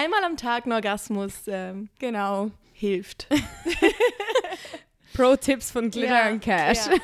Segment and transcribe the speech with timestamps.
[0.00, 2.50] einmal am Tag ein Orgasmus ähm, Genau.
[2.72, 3.26] hilft.
[5.14, 6.86] Pro-Tipps von Glitter Ja, and Cash.
[6.86, 6.94] ja.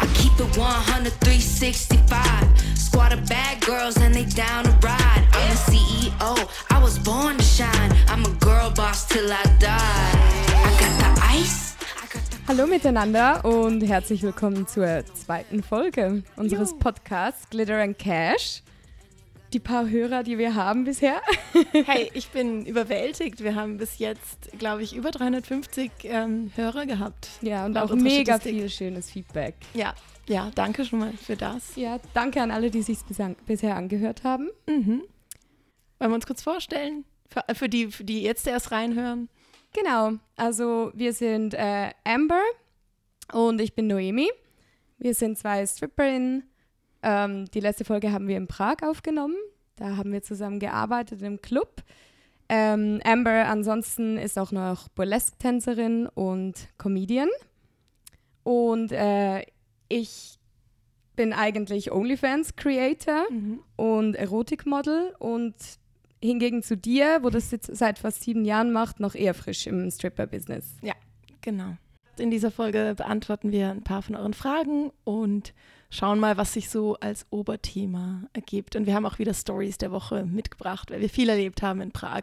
[0.00, 2.76] I keep it 100, 365.
[2.76, 5.24] Squad of bad girls and they down to ride.
[5.32, 7.92] I'm the CEO, I was born to shine.
[8.08, 9.68] I'm a girl boss till I die.
[9.70, 11.76] I got the ice.
[12.12, 18.62] Got the Hallo miteinander und herzlich willkommen zur zweiten Folge unseres Podcasts Glitter and Cash.
[19.52, 21.20] Die paar Hörer, die wir haben bisher.
[21.72, 23.42] Hey, ich bin überwältigt.
[23.42, 27.30] Wir haben bis jetzt, glaube ich, über 350 ähm, Hörer gehabt.
[27.40, 29.54] Ja, und auch mega viel schönes Feedback.
[29.74, 29.94] Ja,
[30.28, 31.74] ja, danke schon mal für das.
[31.76, 34.50] Ja, danke an alle, die sich bisher, bisher angehört haben.
[34.66, 35.02] Mhm.
[35.98, 37.04] Wollen wir uns kurz vorstellen?
[37.28, 39.28] Für, äh, für, die, für die jetzt erst reinhören.
[39.72, 42.42] Genau, also wir sind äh, Amber
[43.32, 44.30] und ich bin Noemi.
[44.98, 46.47] Wir sind zwei Stripperinnen.
[47.02, 49.36] Ähm, die letzte Folge haben wir in Prag aufgenommen.
[49.76, 51.82] Da haben wir zusammen gearbeitet im Club.
[52.48, 57.28] Ähm, Amber ansonsten ist auch noch Burlesque-Tänzerin und Comedian.
[58.42, 59.44] Und äh,
[59.88, 60.38] ich
[61.14, 63.26] bin eigentlich OnlyFans-Creator
[63.76, 65.54] und Erotikmodel und
[66.22, 69.90] hingegen zu dir, wo das jetzt seit fast sieben Jahren macht, noch eher frisch im
[69.90, 70.76] Stripper-Business.
[71.40, 71.76] Genau.
[72.18, 75.54] In dieser Folge beantworten wir ein paar von euren Fragen und
[75.90, 78.76] schauen mal, was sich so als Oberthema ergibt.
[78.76, 81.92] Und wir haben auch wieder Stories der Woche mitgebracht, weil wir viel erlebt haben in
[81.92, 82.22] Prag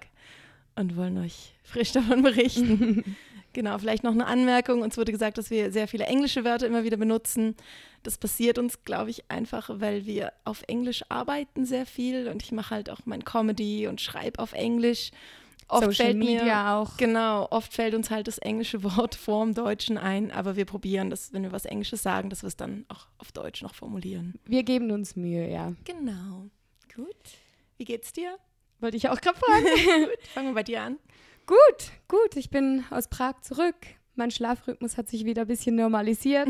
[0.75, 3.16] und wollen euch frisch davon berichten.
[3.53, 4.81] genau, vielleicht noch eine Anmerkung.
[4.81, 7.55] Uns wurde gesagt, dass wir sehr viele englische Wörter immer wieder benutzen.
[8.03, 12.52] Das passiert uns, glaube ich, einfach, weil wir auf Englisch arbeiten sehr viel und ich
[12.52, 15.11] mache halt auch mein Comedy und schreibe auf Englisch.
[15.67, 16.97] Oft Social fällt mir, Media auch.
[16.97, 21.33] Genau, oft fällt uns halt das englische Wort vorm Deutschen ein, aber wir probieren das,
[21.33, 24.35] wenn wir was Englisches sagen, dass wir es dann auch auf Deutsch noch formulieren.
[24.45, 25.73] Wir geben uns Mühe, ja.
[25.83, 26.47] Genau.
[26.95, 27.16] Gut.
[27.77, 28.38] Wie geht's dir?
[28.80, 29.66] Wollte ich auch gerade fragen.
[30.33, 30.99] Fangen wir bei dir an.
[31.47, 32.35] gut, gut.
[32.35, 33.75] Ich bin aus Prag zurück.
[34.16, 36.50] Mein Schlafrhythmus hat sich wieder ein bisschen normalisiert.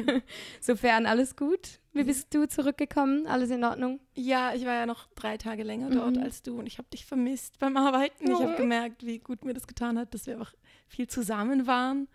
[0.60, 1.80] Sofern alles gut.
[1.94, 3.26] Wie bist du zurückgekommen?
[3.26, 4.00] Alles in Ordnung?
[4.14, 6.22] Ja, ich war ja noch drei Tage länger dort Mhm.
[6.22, 8.30] als du und ich habe dich vermisst beim Arbeiten.
[8.30, 10.54] Ich habe gemerkt, wie gut mir das getan hat, dass wir einfach
[10.88, 12.08] viel zusammen waren.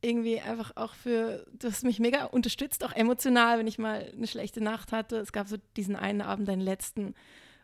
[0.00, 4.26] Irgendwie einfach auch für, du hast mich mega unterstützt, auch emotional, wenn ich mal eine
[4.28, 5.16] schlechte Nacht hatte.
[5.18, 7.14] Es gab so diesen einen Abend, deinen letzten,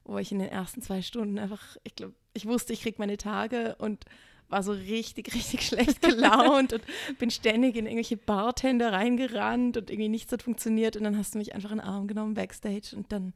[0.04, 3.16] wo ich in den ersten zwei Stunden einfach, ich glaube, ich wusste, ich kriege meine
[3.16, 4.04] Tage und
[4.49, 6.82] war so richtig, richtig schlecht gelaunt und
[7.19, 10.97] bin ständig in irgendwelche Bartender reingerannt und irgendwie nichts hat funktioniert.
[10.97, 13.34] Und dann hast du mich einfach in den Arm genommen backstage und dann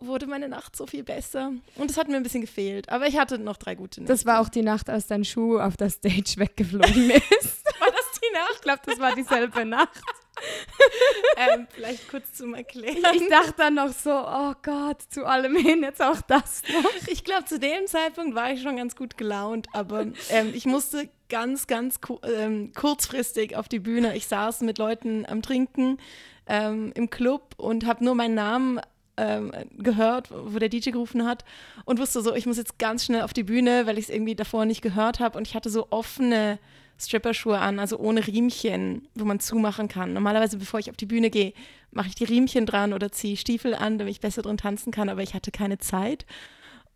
[0.00, 1.52] wurde meine Nacht so viel besser.
[1.76, 2.88] Und es hat mir ein bisschen gefehlt.
[2.88, 4.12] Aber ich hatte noch drei gute Nächte.
[4.12, 7.10] Das war auch die Nacht, als dein Schuh auf der Stage weggeflogen
[7.40, 7.64] ist.
[7.80, 8.52] war das die Nacht?
[8.56, 10.02] Ich glaube, das war dieselbe Nacht.
[11.36, 12.98] ähm, vielleicht kurz zum Erklären.
[13.14, 17.08] Ich dachte dann noch so, oh Gott, zu allem hin, jetzt auch das noch.
[17.08, 21.08] Ich glaube, zu dem Zeitpunkt war ich schon ganz gut gelaunt, aber ähm, ich musste
[21.28, 24.16] ganz, ganz ku ähm, kurzfristig auf die Bühne.
[24.16, 25.98] Ich saß mit Leuten am Trinken
[26.46, 28.80] ähm, im Club und habe nur meinen Namen
[29.16, 31.44] ähm, gehört, wo der DJ gerufen hat
[31.84, 34.34] und wusste so, ich muss jetzt ganz schnell auf die Bühne, weil ich es irgendwie
[34.34, 36.58] davor nicht gehört habe und ich hatte so offene
[36.98, 40.12] Stripperschuhe an, also ohne Riemchen, wo man zumachen kann.
[40.12, 41.52] Normalerweise, bevor ich auf die Bühne gehe,
[41.90, 45.08] mache ich die Riemchen dran oder ziehe Stiefel an, damit ich besser drin tanzen kann,
[45.08, 46.26] aber ich hatte keine Zeit.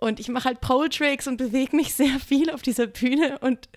[0.01, 3.69] Und ich mache halt Pole Tricks und bewege mich sehr viel auf dieser Bühne und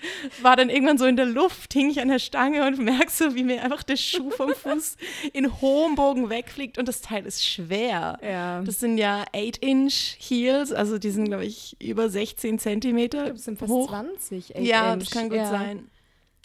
[0.44, 3.34] war dann irgendwann so in der Luft, hing ich an der Stange und merke so,
[3.34, 4.98] wie mir einfach der Schuh vom Fuß
[5.34, 8.20] in hohem Bogen wegfliegt und das Teil ist schwer.
[8.22, 8.62] Ja.
[8.62, 13.58] Das sind ja 8-Inch Heels, also die sind, glaube ich, über 16 Zentimeter Das sind
[13.58, 13.90] fast hoch.
[13.90, 14.50] 20.
[14.60, 15.06] Ja, Inch.
[15.06, 15.50] das kann gut ja.
[15.50, 15.90] sein.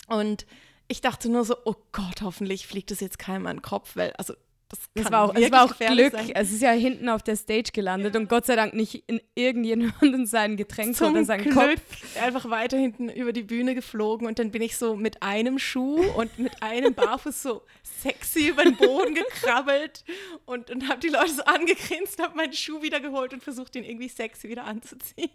[0.06, 0.46] Und
[0.88, 4.12] ich dachte nur so, oh Gott, hoffentlich fliegt das jetzt keinem an den Kopf, weil,
[4.12, 4.34] also,
[4.68, 6.12] das, kann war auch, es war auch Glück.
[6.12, 6.30] sein.
[6.34, 10.26] Es ist ja hinten auf der Stage gelandet und Gott sei Dank nicht in irgendjemanden
[10.26, 12.20] sein Getränk Zum oder sein Glück Kopf.
[12.20, 16.02] einfach weiter hinten über die Bühne geflogen und dann bin ich so mit einem Schuh
[16.16, 17.62] und mit einem Barfuß so
[18.02, 20.04] sexy über den Boden gekrabbelt
[20.46, 23.84] und, und habe die Leute so angegrinst, habe meinen Schuh wieder geholt und versucht, ihn
[23.84, 25.30] irgendwie sexy wieder anzuziehen.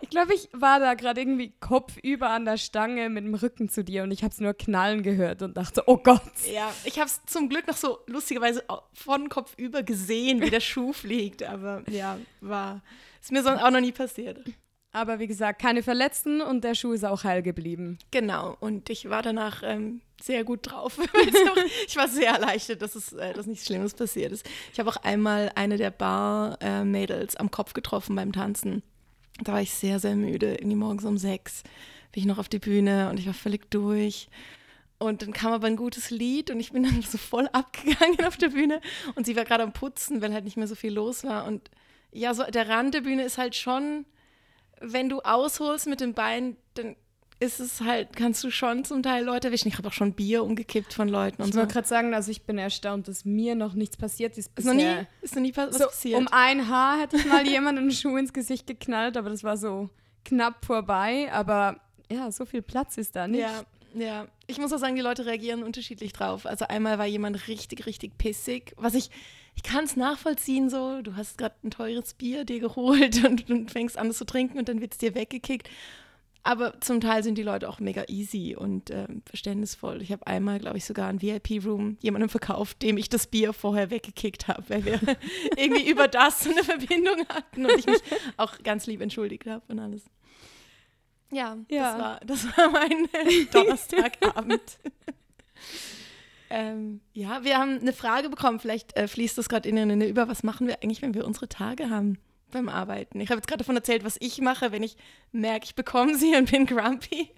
[0.00, 3.84] Ich glaube, ich war da gerade irgendwie kopfüber an der Stange mit dem Rücken zu
[3.84, 6.22] dir und ich habe es nur knallen gehört und dachte, oh Gott.
[6.50, 10.50] Ja, ich habe es zum Glück noch so lustigerweise au- von Kopf über gesehen, wie
[10.50, 12.82] der Schuh fliegt, aber ja, war,
[13.22, 14.40] ist mir sonst auch noch nie passiert.
[14.92, 17.98] Aber wie gesagt, keine Verletzten und der Schuh ist auch heil geblieben.
[18.12, 20.98] Genau, und ich war danach ähm, sehr gut drauf.
[21.88, 24.48] Ich war sehr erleichtert, dass, es, äh, dass nichts Schlimmes passiert ist.
[24.72, 28.82] Ich habe auch einmal eine der Bar-Mädels am Kopf getroffen beim Tanzen.
[29.42, 30.54] Da war ich sehr, sehr müde.
[30.54, 31.62] Irgendwie morgens um sechs
[32.12, 34.28] bin ich noch auf die Bühne und ich war völlig durch.
[35.06, 38.36] Und dann kam aber ein gutes Lied und ich bin dann so voll abgegangen auf
[38.36, 38.80] der Bühne.
[39.14, 41.46] Und sie war gerade am Putzen, weil halt nicht mehr so viel los war.
[41.46, 41.70] Und
[42.12, 44.06] ja, so der Rand der Bühne ist halt schon,
[44.80, 46.96] wenn du ausholst mit dem Bein, dann
[47.40, 49.68] ist es halt, kannst du schon zum Teil Leute erwischen.
[49.68, 51.60] Ich habe auch schon Bier umgekippt von Leuten und Ich so.
[51.60, 54.50] wollte gerade sagen, also ich bin erstaunt, dass mir noch nichts passiert ist.
[54.56, 54.86] Ist noch nie,
[55.20, 56.18] ist noch nie was so, passiert.
[56.18, 59.56] Um ein Haar hätte ich mal jemand einen Schuh ins Gesicht geknallt, aber das war
[59.56, 59.90] so
[60.24, 61.28] knapp vorbei.
[61.32, 61.80] Aber
[62.10, 63.40] ja, so viel Platz ist da nicht.
[63.40, 64.26] Ja, ja.
[64.46, 66.46] Ich muss auch sagen, die Leute reagieren unterschiedlich drauf.
[66.46, 68.72] Also einmal war jemand richtig, richtig pissig.
[68.76, 69.10] Was ich,
[69.54, 71.00] ich kann es nachvollziehen so.
[71.02, 74.58] Du hast gerade ein teures Bier dir geholt und, und fängst an es zu trinken
[74.58, 75.68] und dann wird es dir weggekickt.
[76.46, 80.02] Aber zum Teil sind die Leute auch mega easy und ähm, verständnisvoll.
[80.02, 83.90] Ich habe einmal, glaube ich, sogar ein VIP-Room jemandem verkauft, dem ich das Bier vorher
[83.90, 85.00] weggekickt habe, weil wir
[85.56, 88.02] irgendwie über das eine Verbindung hatten und ich mich
[88.36, 90.04] auch ganz lieb entschuldigt habe und alles.
[91.30, 91.92] Ja, Ja.
[91.92, 93.08] Das, war, das war mein
[93.52, 94.62] Donnerstagabend.
[96.50, 98.60] ähm, ja, wir haben eine Frage bekommen.
[98.60, 100.28] Vielleicht äh, fließt das gerade in eine über.
[100.28, 102.18] Was machen wir eigentlich, wenn wir unsere Tage haben
[102.52, 103.20] beim Arbeiten?
[103.20, 104.96] Ich habe jetzt gerade davon erzählt, was ich mache, wenn ich
[105.32, 107.30] merke, ich bekomme sie und bin grumpy.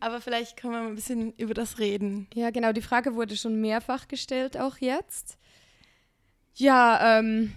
[0.00, 2.28] Aber vielleicht können wir mal ein bisschen über das reden.
[2.34, 5.38] Ja, genau, die Frage wurde schon mehrfach gestellt, auch jetzt.
[6.54, 7.52] Ja, ähm,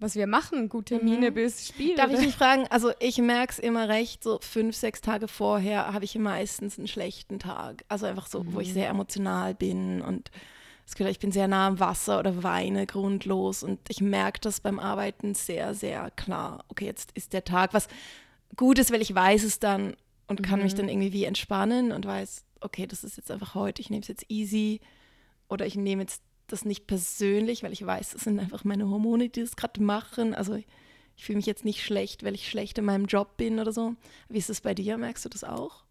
[0.00, 1.34] was wir machen, gut Termine Mhm.
[1.34, 1.94] bis Spiel.
[1.94, 2.24] Darf ich oder?
[2.26, 2.66] dich fragen?
[2.70, 6.88] Also ich merke es immer recht, so fünf, sechs Tage vorher habe ich meistens einen
[6.88, 7.84] schlechten Tag.
[7.88, 10.30] Also einfach so, wo ich sehr emotional bin und
[10.98, 15.34] ich bin sehr nah am Wasser oder weine grundlos und ich merke das beim Arbeiten
[15.34, 16.64] sehr, sehr klar.
[16.68, 17.86] Okay, jetzt ist der Tag, was
[18.56, 19.94] gut ist, weil ich weiß es dann
[20.26, 23.80] und kann mich dann irgendwie wie entspannen und weiß, okay, das ist jetzt einfach heute,
[23.80, 24.80] ich nehme es jetzt easy
[25.48, 29.28] oder ich nehme jetzt das nicht persönlich, weil ich weiß, das sind einfach meine Hormone,
[29.28, 30.34] die das gerade machen.
[30.34, 30.66] Also ich,
[31.16, 33.94] ich fühle mich jetzt nicht schlecht, weil ich schlecht in meinem Job bin oder so.
[34.28, 34.98] Wie ist es bei dir?
[34.98, 35.84] Merkst du das auch?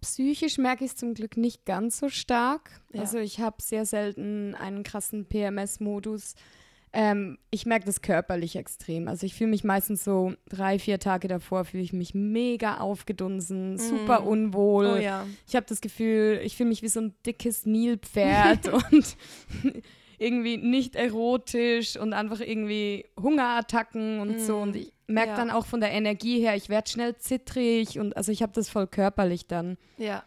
[0.00, 2.80] Psychisch merke ich es zum Glück nicht ganz so stark.
[2.92, 3.00] Ja.
[3.00, 6.34] Also ich habe sehr selten einen krassen PMS-Modus.
[6.98, 9.06] Ähm, ich merke das körperlich extrem.
[9.06, 13.76] Also ich fühle mich meistens so drei, vier Tage davor, fühle ich mich mega aufgedunsen,
[13.76, 14.86] super unwohl.
[14.86, 15.26] Oh ja.
[15.46, 19.16] Ich habe das Gefühl, ich fühle mich wie so ein dickes Nilpferd und
[20.18, 24.56] irgendwie nicht erotisch und einfach irgendwie Hungerattacken und so.
[24.56, 25.36] Und ich merke Ja.
[25.36, 28.70] dann auch von der Energie her, ich werde schnell zittrig und also ich habe das
[28.70, 29.76] voll körperlich dann.
[29.98, 30.24] Ja.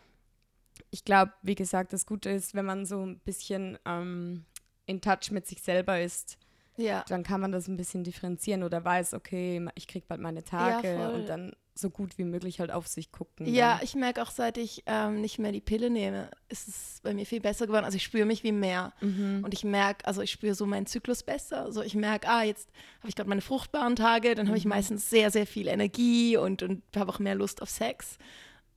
[0.92, 4.46] Ich glaube, wie gesagt, das Gute ist, wenn man so ein bisschen ähm,
[4.86, 6.38] in Touch mit sich selber ist,
[6.80, 7.04] Ja.
[7.08, 10.96] dann kann man das ein bisschen differenzieren oder weiß, okay, ich kriege bald meine Tage
[10.96, 11.14] voll.
[11.14, 13.48] und dann so gut wie möglich halt auf sich gucken.
[13.48, 13.84] Ja, dann.
[13.84, 17.26] ich merke auch, seit ich ähm, nicht mehr die Pille nehme, ist es bei mir
[17.26, 17.86] viel besser geworden.
[17.86, 18.94] Also ich spüre mich wie mehr.
[19.02, 19.42] Mhm.
[19.44, 21.64] Und ich merke, also ich spüre so meinen Zyklus besser.
[21.64, 25.10] Also ich merke, ah, jetzt habe ich gerade meine fruchtbaren Tage, dann habe ich meistens
[25.10, 28.18] sehr, sehr viel Energie und, und habe auch mehr Lust auf Sex.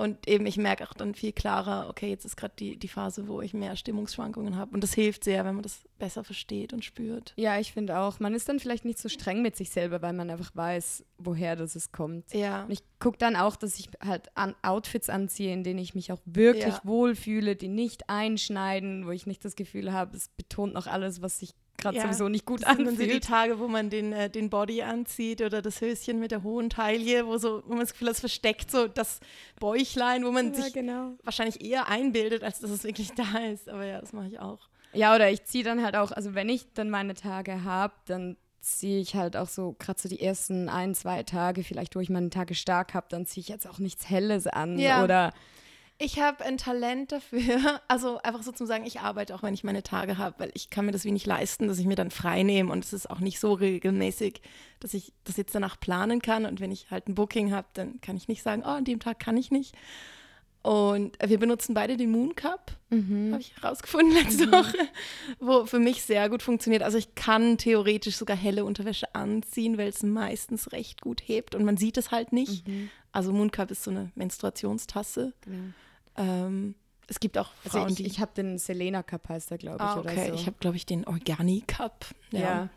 [0.02, 3.28] Und eben, ich merke auch dann viel klarer, okay, jetzt ist gerade die, die Phase,
[3.28, 4.74] wo ich mehr Stimmungsschwankungen habe.
[4.74, 7.32] Und das hilft sehr, wenn man das besser versteht und spürt.
[7.36, 8.18] Ja, ich finde auch.
[8.18, 11.54] Man ist dann vielleicht nicht so streng mit sich selber, weil man einfach weiß, woher
[11.54, 12.34] das es kommt.
[12.34, 12.64] Ja.
[12.64, 16.10] Und ich gucke dann auch, dass ich halt an Outfits anziehe, in denen ich mich
[16.10, 16.80] auch wirklich Ja.
[16.82, 21.38] wohlfühle, die nicht einschneiden, wo ich nicht das Gefühl habe, es betont noch alles, was
[21.38, 23.20] sich gerade Ja, sowieso nicht gut Das sind dann so die.
[23.20, 27.26] Tage, wo man den, äh, den Body anzieht oder das Höschen mit der hohen Taille,
[27.26, 29.20] wo, so, wo man das Gefühl hat, es versteckt so das
[29.60, 31.12] Bäuchlein, wo man sich genau.
[31.22, 33.68] wahrscheinlich eher einbildet, als dass es wirklich da ist.
[33.68, 34.68] Aber ja, das mache ich auch.
[34.94, 38.36] Ja, oder ich ziehe dann halt auch, also wenn ich dann meine Tage habe, dann
[38.60, 42.10] ziehe ich halt auch so, gerade so die ersten ein, zwei Tage, vielleicht wo ich
[42.10, 45.02] meine Tage stark habe, dann ziehe ich jetzt auch nichts Helles an Ja.
[45.02, 45.32] oder
[46.04, 49.62] Ich habe ein Talent dafür, also einfach so zu sagen, ich arbeite auch, wenn ich
[49.62, 52.10] meine Tage habe, weil ich kann mir das wie nicht leisten, dass ich mir dann
[52.10, 54.42] frei nehme und es ist auch nicht so regelmäßig,
[54.80, 58.00] dass ich das jetzt danach planen kann und wenn ich halt ein Booking habe, dann
[58.00, 59.76] kann ich nicht sagen, oh, an dem Tag kann ich nicht.
[60.62, 62.72] Und wir benutzen beide den Moon Cup,
[63.32, 64.78] habe ich herausgefunden letzte Woche,
[65.38, 66.82] wo für mich sehr gut funktioniert.
[66.82, 71.64] Also ich kann theoretisch sogar helle Unterwäsche anziehen, weil es meistens recht gut hebt und
[71.64, 72.64] man sieht es halt nicht.
[73.12, 75.32] Also Moon Cup ist so eine Menstruationstasse.
[76.16, 76.74] Ähm,
[77.08, 78.06] es gibt auch Also Frauen, ich, die.
[78.06, 80.12] ich habe den Selena Cup heißt der, glaube ich, ah, okay.
[80.12, 80.34] oder so.
[80.34, 82.06] Ich habe, glaube ich, den Organi Cup.
[82.30, 82.40] Ja.
[82.40, 82.62] ja.
[82.62, 82.70] Und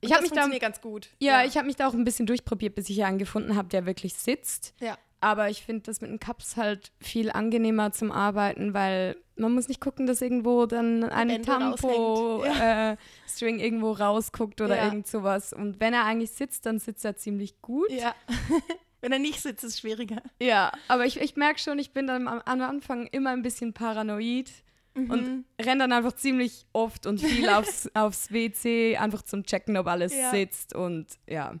[0.00, 1.08] Ich habe mich da, ganz gut.
[1.18, 3.86] ja, ich habe mich da auch ein bisschen durchprobiert, bis ich einen gefunden habe, der
[3.86, 4.74] wirklich sitzt.
[4.80, 4.96] Ja.
[5.20, 9.68] Aber ich finde das mit den Cups halt viel angenehmer zum Arbeiten, weil man muss
[9.68, 14.86] nicht gucken, dass irgendwo dann ein Tampo-String irgendwo rausguckt oder Ja.
[14.86, 15.52] irgend sowas.
[15.52, 17.88] Und wenn er eigentlich sitzt, dann sitzt er ziemlich gut.
[17.90, 18.14] Ja.
[19.02, 20.22] Wenn er nicht sitzt, ist es schwieriger.
[20.40, 23.74] Ja, aber ich, ich merke schon, ich bin dann am, am Anfang immer ein bisschen
[23.74, 24.50] paranoid
[24.94, 29.86] und renne dann einfach ziemlich oft und viel aufs, aufs WC, einfach zum Checken, ob
[29.88, 30.30] alles Ja.
[30.30, 31.54] sitzt und ja.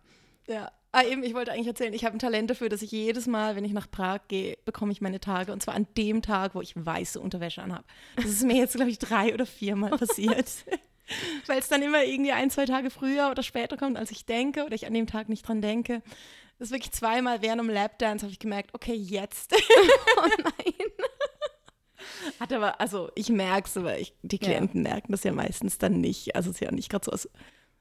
[0.46, 0.70] Ja.
[0.94, 3.56] Ah, eben, ich wollte eigentlich erzählen, ich habe ein Talent dafür, dass ich jedes Mal,
[3.56, 5.50] wenn ich nach Prag gehe, bekomme ich meine Tage.
[5.50, 7.84] Und zwar an dem Tag, wo ich weiße Unterwäsche anhabe.
[8.16, 10.46] Das ist mir jetzt, glaube ich, drei oder viermal passiert.
[11.46, 14.64] weil es dann immer irgendwie ein, zwei Tage früher oder später kommt, als ich denke
[14.66, 16.02] oder ich an dem Tag nicht dran denke.
[16.62, 19.52] Das ist wirklich zweimal während einem Lapdance habe ich gemerkt, okay, jetzt.
[20.16, 20.74] Oh nein.
[22.38, 26.00] Hat aber, also ich merke es, aber ich, die Klienten merken das ja meistens dann
[26.00, 26.36] nicht.
[26.36, 27.28] Also es ist ja nicht gerade so, als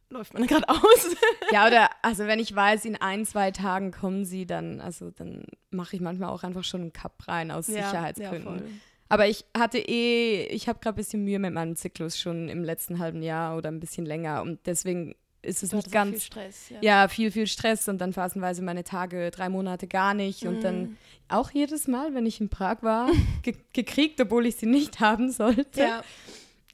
[0.10, 1.16] läuft man gerade aus.
[1.52, 5.44] Ja, oder also wenn ich weiß, in ein, zwei Tagen kommen sie, dann, also dann
[5.70, 8.42] mache ich manchmal auch einfach schon einen Cup rein aus Sicherheitsgründen.
[8.42, 8.64] voll.
[9.10, 12.64] Aber ich hatte eh, ich habe gerade ein bisschen Mühe mit meinem Zyklus schon im
[12.64, 16.20] letzten halben Jahr oder ein bisschen länger und deswegen ist es nicht auch ganz viel
[16.22, 16.78] Stress, ja.
[16.82, 20.46] ja, viel, viel Stress und dann phasenweise meine Tage drei Monate gar nicht.
[20.46, 20.62] Und Mhm.
[20.62, 20.98] dann
[21.30, 23.10] auch jedes Mal, wenn ich in Prag war,
[23.44, 25.82] ge gekriegt, obwohl ich sie nicht haben sollte.
[25.82, 26.04] Ja.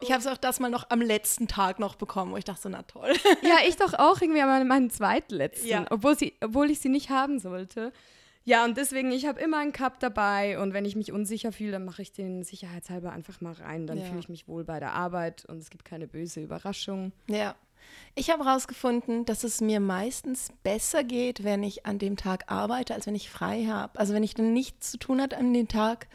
[0.02, 2.62] Ich habe es auch das mal noch am letzten Tag noch bekommen, wo ich dachte
[2.64, 3.14] so, na toll.
[3.42, 5.86] Ja, ich doch auch irgendwie aber meinen zweitletzten, Ja.
[5.90, 7.92] obwohl, sie, obwohl ich sie nicht haben sollte.
[8.44, 11.72] Ja, und deswegen, ich habe immer einen Cup dabei und wenn ich mich unsicher fühle,
[11.74, 13.88] dann mache ich den sicherheitshalber einfach mal rein.
[13.88, 14.06] Dann Ja.
[14.06, 17.12] fühle ich mich wohl bei der Arbeit und es gibt keine böse Überraschung.
[17.28, 17.56] Ja.
[18.16, 22.94] Ich habe herausgefunden, dass es mir meistens besser geht, wenn ich an dem Tag arbeite,
[22.94, 24.00] als wenn ich frei habe.
[24.00, 26.08] Also wenn ich dann nichts zu tun habe an dem Tag,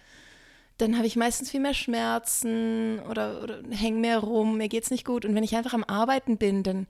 [0.79, 4.91] dann habe ich meistens viel mehr Schmerzen oder, oder hänge mehr rum, mir geht es
[4.91, 5.25] nicht gut.
[5.25, 6.87] Und wenn ich einfach am Arbeiten bin, dann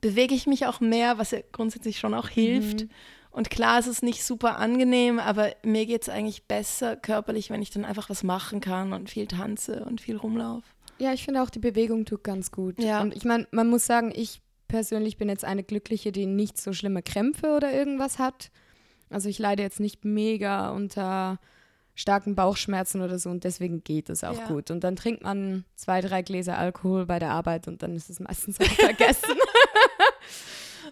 [0.00, 2.86] bewege ich mich auch mehr, was ja grundsätzlich schon auch hilft.
[3.30, 7.60] Und klar, es ist nicht super angenehm, aber mir geht es eigentlich besser körperlich, wenn
[7.60, 10.66] ich dann einfach was machen kann und viel tanze und viel rumlaufe.
[10.98, 12.78] Ja, ich finde auch, die Bewegung tut ganz gut.
[12.78, 13.00] Ja.
[13.02, 16.72] Und ich meine, man muss sagen, ich persönlich bin jetzt eine Glückliche, die nicht so
[16.72, 18.50] schlimme Krämpfe oder irgendwas hat.
[19.10, 21.38] Also ich leide jetzt nicht mega unter
[21.94, 24.46] starken Bauchschmerzen oder so und deswegen geht es auch Ja.
[24.48, 24.70] gut.
[24.70, 28.20] Und dann trinkt man zwei, drei Gläser Alkohol bei der Arbeit und dann ist es
[28.20, 29.30] meistens auch vergessen.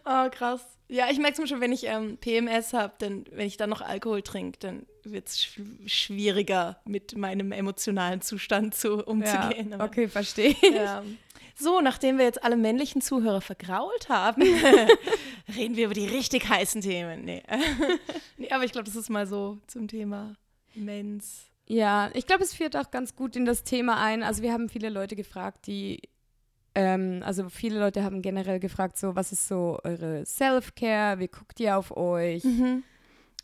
[0.06, 0.61] Oh, krass.
[0.95, 3.69] Ja, ich merke es mir schon, wenn ich ähm, PMS habe, dann, wenn ich dann
[3.69, 9.75] noch Alkohol trinke, dann wird es sch schwieriger, mit meinem emotionalen Zustand zu, umzugehen.
[9.75, 10.55] Aber, okay, verstehe.
[10.73, 11.03] ja.
[11.57, 14.43] So, nachdem wir jetzt alle männlichen Zuhörer vergrault haben,
[15.57, 17.25] reden wir über die richtig heißen Themen.
[17.25, 17.43] Nee,
[18.37, 20.37] nee aber ich glaube, das ist mal so zum Thema
[20.75, 21.51] Mens.
[21.67, 24.23] Ja, ich glaube, es führt auch ganz gut in das Thema ein.
[24.23, 26.03] Also wir haben viele Leute gefragt, die,
[26.75, 31.61] ähm, also viele Leute haben generell gefragt, so, was ist so eure Self-Care, wie guckt
[31.61, 32.45] ihr auf euch?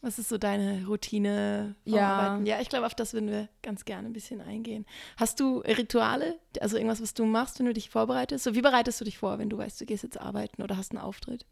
[0.03, 1.77] Was ist so deine Routine?
[1.85, 2.41] Ja.
[2.43, 4.87] Ja, ich glaube, auf das würden wir ganz gerne ein bisschen eingehen.
[5.19, 6.39] Hast du Rituale?
[6.61, 8.45] Also irgendwas, was du machst, wenn du dich vorbereitest?
[8.45, 10.93] So, wie bereitest du dich vor, wenn du weißt, du gehst jetzt arbeiten oder hast
[10.93, 11.45] einen Auftritt?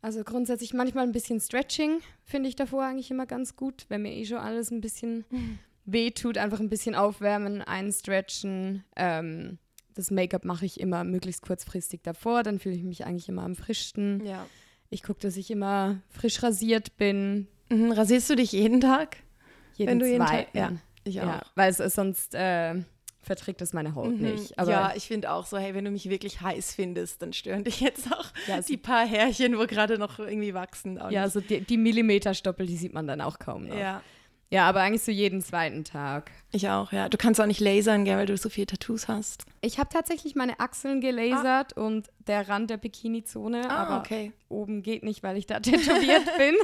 [0.00, 4.14] Also grundsätzlich manchmal ein bisschen Stretching finde ich davor eigentlich immer ganz gut, wenn mir
[4.14, 5.24] eh schon alles ein bisschen
[5.84, 8.84] weh tut, einfach ein bisschen aufwärmen, einstretchen.
[8.96, 9.58] Ähm,
[9.96, 13.56] das Make-up mache ich immer möglichst kurzfristig davor, dann fühle ich mich eigentlich immer am
[13.56, 14.24] frischsten.
[14.24, 14.46] Ja.
[14.90, 17.48] Ich gucke, dass ich immer frisch rasiert bin.
[17.70, 19.16] Mhm, rasierst du dich jeden Tag?
[19.74, 20.52] Jeden Wenn du jeden zweiten.
[20.52, 20.72] Tag- ja,
[21.04, 22.74] Ich Ja, weil es, sonst äh,
[23.22, 24.22] verträgt das meine Haut Mhm.
[24.30, 24.56] nicht.
[24.58, 27.64] Aber ja, ich finde auch so, hey, wenn du mich wirklich heiß findest, dann stören
[27.64, 30.98] dich jetzt auch Ja, die paar Härchen, wo gerade noch irgendwie wachsen.
[31.00, 31.32] auch ja, nicht.
[31.32, 33.76] so die, die Millimeterstoppel, die sieht man dann auch kaum noch.
[33.76, 34.02] ja.
[34.50, 36.30] Ja, aber eigentlich so jeden zweiten Tag.
[36.52, 37.08] Ich auch, ja.
[37.08, 39.44] Du kannst auch nicht lasern, gell, weil du so viele Tattoos hast.
[39.60, 44.32] Ich habe tatsächlich meine Achseln gelasert und der Rand der Bikini-Zone, Ah, aber okay.
[44.48, 46.54] oben geht nicht, weil ich da tätowiert bin.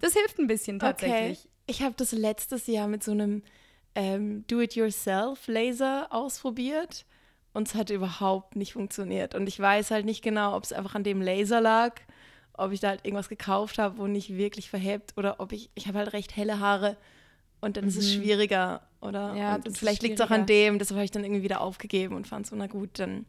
[0.00, 1.38] Das hilft ein bisschen tatsächlich.
[1.40, 1.48] Okay.
[1.68, 3.42] Ich habe das letztes Jahr mit so einem
[3.94, 7.04] ähm, Do-it-yourself-Laser ausprobiert
[7.54, 9.34] und es hat überhaupt nicht funktioniert.
[9.34, 11.94] Und ich weiß halt nicht genau, ob es einfach an dem Laser lag,
[12.58, 15.86] ob ich da halt irgendwas gekauft habe, wo nicht wirklich verhebt oder ob ich, ich
[15.88, 16.96] habe halt recht helle Haare
[17.60, 18.82] und dann ist es schwieriger.
[19.00, 19.38] Oder Mhm.
[19.38, 21.42] Ja, und das ist vielleicht liegt es auch an dem, deshalb habe ich dann irgendwie
[21.42, 23.26] wieder aufgegeben und fand so, na gut, dann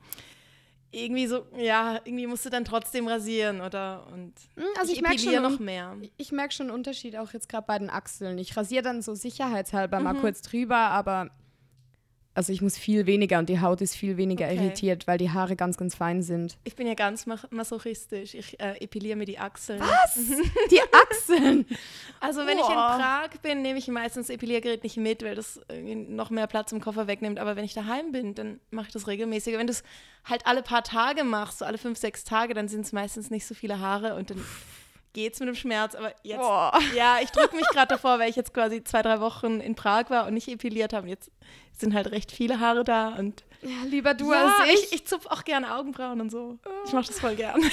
[0.92, 4.34] irgendwie so, ja, irgendwie musst du dann trotzdem rasieren oder und
[4.80, 5.96] also ich merk epiliere schon- noch mehr.
[6.16, 8.38] Ich merke schon einen Unterschied auch jetzt gerade bei den Achseln.
[8.38, 10.04] Ich rasiere dann so sicherheitshalber Mhm.
[10.06, 11.30] mal kurz drüber, aber
[12.38, 14.58] also ich muss viel weniger und die Haut ist viel weniger Okay.
[14.58, 16.56] irritiert, weil die Haare ganz, ganz fein sind.
[16.66, 18.36] Ich bin ja ganz masochistisch.
[18.36, 19.82] Ich äh, epiliere mir die Achseln.
[20.72, 21.66] Die Achseln!
[22.20, 22.74] Also wenn ich in.
[22.74, 26.80] Prag bin, nehme ich meistens das Epiliergerät nicht mit, weil das noch mehr Platz im
[26.80, 27.40] Koffer wegnimmt.
[27.40, 29.58] Aber wenn ich daheim bin, dann mache ich das regelmäßig.
[29.58, 29.84] Wenn du es
[30.24, 33.48] halt alle paar Tage machst, so alle fünf, sechs Tage, dann sind es meistens nicht
[33.48, 34.44] so viele Haare und dann
[35.18, 35.96] geht's mit dem Schmerz.
[35.96, 36.80] Aber jetzt, Boah.
[36.96, 40.10] ja, ich drücke mich gerade davor, weil ich jetzt quasi zwei, drei Wochen in Prag
[40.10, 41.08] war und nicht epiliert habe.
[41.08, 41.32] Jetzt
[41.78, 44.84] sind halt recht viele Haare da und Ja, lieber du ja, als ich.
[44.86, 46.60] ich, ich zupfe auch gerne Augenbrauen und so.
[46.86, 47.62] Ich mache das voll gern.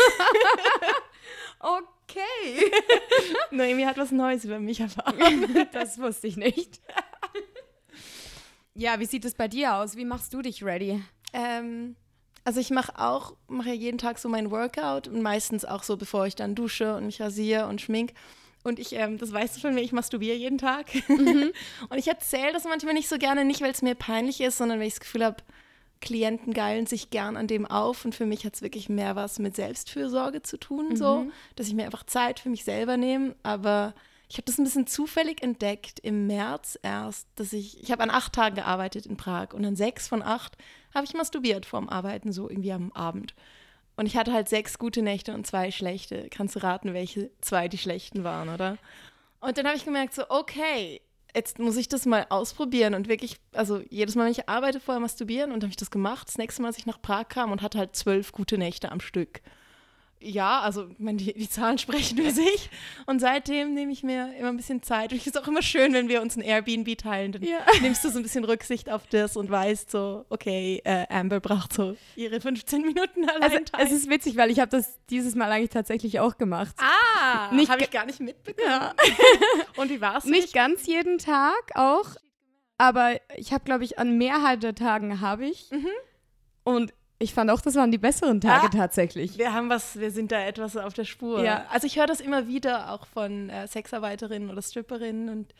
[1.60, 2.70] Okay.
[3.50, 5.16] Noemi hat was Neues über mich erfahren.
[5.72, 6.80] Das wusste ich nicht.
[8.74, 9.96] Ja, wie sieht es bei dir aus?
[9.96, 11.02] Wie machst du dich ready?
[11.32, 11.96] Ähm,
[12.44, 15.96] also ich mache auch, mache ja jeden Tag so mein Workout und meistens auch so,
[15.96, 18.12] bevor ich dann dusche und mich rasiere und schmink.
[18.62, 20.86] Und ich, ähm, das weißt du von mir, ich masturbiere jeden Tag.
[21.08, 24.78] und ich erzähle das manchmal nicht so gerne, nicht weil es mir peinlich ist, sondern
[24.78, 25.36] weil ich das Gefühl habe,
[26.00, 29.38] Klienten geilen sich gern an dem auf und für mich hat es wirklich mehr was
[29.38, 33.34] mit Selbstfürsorge zu tun, so, dass ich mir einfach Zeit für mich selber nehme.
[33.42, 33.94] Aber
[34.28, 38.10] ich habe das ein bisschen zufällig entdeckt im März erst, dass ich, ich habe an
[38.10, 40.56] acht Tagen gearbeitet in Prag und an sechs von acht
[40.94, 43.34] habe ich masturbiert vorm Arbeiten, so irgendwie am Abend.
[43.96, 46.28] Und ich hatte halt sechs gute Nächte und zwei schlechte.
[46.30, 48.78] Kannst du raten, welche zwei die schlechten waren, oder?
[49.40, 51.00] Und dann habe ich gemerkt, so, okay,
[51.34, 55.00] jetzt muss ich das mal ausprobieren und wirklich, also jedes Mal, wenn ich arbeite, vorher
[55.00, 56.28] masturbieren und habe ich das gemacht.
[56.28, 59.00] Das nächste Mal, als ich nach Prag kam und hatte halt zwölf gute Nächte am
[59.00, 59.42] Stück
[60.24, 62.70] ja, also ich meine, die, die, Zahlen sprechen für sich.
[63.06, 65.12] Und seitdem nehme ich mir immer ein bisschen Zeit.
[65.12, 67.32] Und es ist auch immer schön, wenn wir uns ein Airbnb teilen.
[67.32, 67.58] Dann ja.
[67.82, 71.72] nimmst du so ein bisschen Rücksicht auf das und weißt so, okay, äh, Amber braucht
[71.72, 73.64] so ihre 15 Minuten allein.
[73.72, 76.74] Also, es ist witzig, weil ich habe das dieses Mal eigentlich tatsächlich auch gemacht.
[76.78, 78.66] Ah, habe ich gar nicht mitbekommen.
[78.66, 78.94] Ja.
[79.76, 80.24] und wie war es?
[80.24, 82.16] Nicht ganz jeden Tag auch,
[82.78, 85.70] aber ich habe, glaube ich, an Mehrheit der Tagen habe ich.
[85.70, 85.88] Mhm.
[86.64, 89.38] Und ich fand auch, das waren die besseren Tage ah, tatsächlich.
[89.38, 91.44] Wir haben was, wir sind da etwas auf der Spur.
[91.44, 91.64] Ja.
[91.70, 95.54] Also ich höre das immer wieder auch von äh, Sexarbeiterinnen oder Stripperinnen und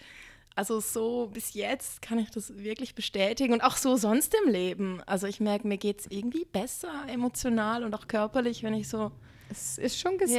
[0.57, 5.03] also so bis jetzt kann ich das wirklich bestätigen und auch so sonst im Leben.
[5.07, 9.11] Also ich merke, mir geht es irgendwie besser emotional und auch körperlich, wenn ich so.
[9.51, 10.39] Es ist schon gesund.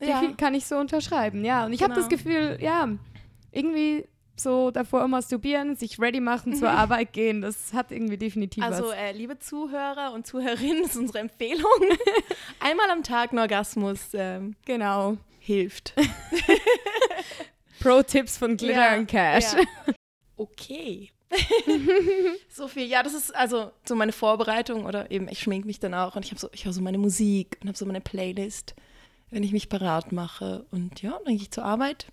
[0.00, 0.22] Ja.
[0.22, 0.32] ja.
[0.36, 1.66] Kann ich so unterschreiben, ja.
[1.66, 1.90] Und ich genau.
[1.90, 2.88] habe das Gefühl, ja,
[3.50, 4.06] irgendwie
[4.36, 8.90] so davor masturbieren, sich ready machen, zur Arbeit gehen, das hat irgendwie definitiv also, was.
[8.92, 11.66] Also, äh, liebe Zuhörer und Zuhörerinnen, das ist unsere Empfehlung.
[12.60, 14.08] Einmal am Tag ein Orgasmus.
[14.14, 15.16] Ähm, genau.
[15.38, 15.94] Hilft.
[17.80, 19.54] Pro-Tipps von Glitter ja, Cash.
[19.54, 19.94] Ja.
[20.36, 21.10] Okay.
[22.48, 22.86] so viel.
[22.86, 26.24] Ja, das ist also so meine Vorbereitung oder eben ich schmink mich dann auch und
[26.24, 28.74] ich habe so, ich so meine Musik und habe so meine Playlist,
[29.30, 32.06] wenn ich mich parat mache und ja, dann gehe ich zur Arbeit.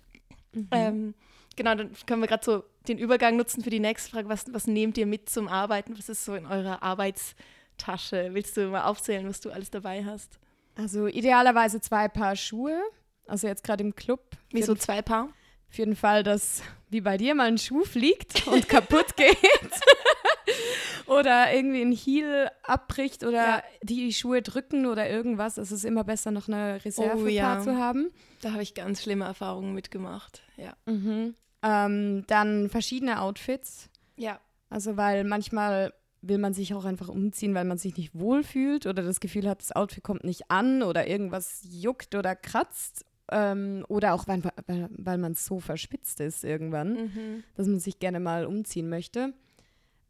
[0.52, 0.68] Mhm.
[0.72, 1.14] Ähm,
[1.60, 4.30] genau, dann können wir gerade so den Übergang nutzen für die nächste Frage.
[4.30, 5.96] Was, was nehmt ihr mit zum Arbeiten?
[5.98, 8.30] Was ist so in eurer Arbeitstasche?
[8.32, 10.38] Willst du mal aufzählen, was du alles dabei hast?
[10.74, 12.80] Also idealerweise zwei Paar Schuhe.
[13.26, 14.22] Also jetzt gerade im Club.
[14.50, 15.28] Wieso zwei Paar?
[15.68, 19.36] Auf jeden Fall, dass wie bei dir mal ein Schuh fliegt und kaputt geht.
[21.06, 23.62] oder irgendwie ein Heel abbricht oder ja.
[23.82, 25.58] die Schuhe drücken oder irgendwas.
[25.58, 27.60] Es ist immer besser, noch eine Reserve oh, ja.
[27.60, 28.10] zu haben.
[28.40, 30.40] Da habe ich ganz schlimme Erfahrungen mitgemacht.
[30.56, 30.72] Ja.
[30.86, 31.34] Mhm.
[31.62, 33.90] Ähm, dann verschiedene Outfits.
[34.16, 34.40] Ja.
[34.68, 35.92] Also, weil manchmal
[36.22, 39.60] will man sich auch einfach umziehen, weil man sich nicht wohlfühlt oder das Gefühl hat,
[39.60, 43.04] das Outfit kommt nicht an oder irgendwas juckt oder kratzt.
[43.32, 47.44] Ähm, oder auch, weil, weil, weil man so verspitzt ist irgendwann, mhm.
[47.54, 49.32] dass man sich gerne mal umziehen möchte.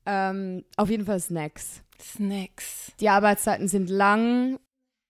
[0.06, 1.82] Ähm, auf jeden Fall Snacks.
[2.00, 2.92] Snacks.
[2.98, 4.58] Die Arbeitszeiten sind lang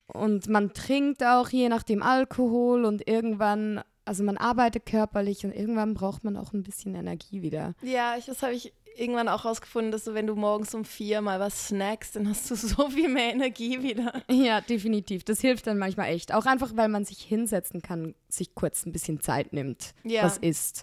[0.09, 5.95] und man trinkt auch je nachdem Alkohol und irgendwann, also man arbeitet körperlich und irgendwann
[5.95, 7.77] braucht man auch ein bisschen Energie wieder.
[7.81, 11.21] Ja, ich, das habe ich irgendwann auch rausgefunden, dass du, wenn du morgens um vier
[11.21, 14.25] mal was snackst, dann hast du so viel mehr Energie wieder.
[14.29, 15.23] Ja, definitiv.
[15.23, 16.35] Das hilft dann manchmal echt.
[16.35, 20.25] Auch einfach, weil man sich hinsetzen kann, sich kurz ein bisschen Zeit nimmt, ja.
[20.25, 20.83] was isst.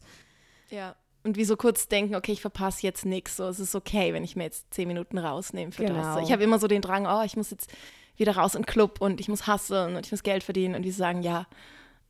[0.70, 4.13] Ja und wie so kurz denken, okay, ich verpasse jetzt nichts, so es ist okay,
[4.13, 6.16] wenn ich mir jetzt zehn Minuten rausnehme für genau.
[6.16, 6.24] das.
[6.24, 7.70] ich habe immer so den Drang, oh, ich muss jetzt
[8.16, 10.84] wieder raus in den Club und ich muss hustlen und ich muss Geld verdienen und
[10.84, 11.46] die sagen, ja,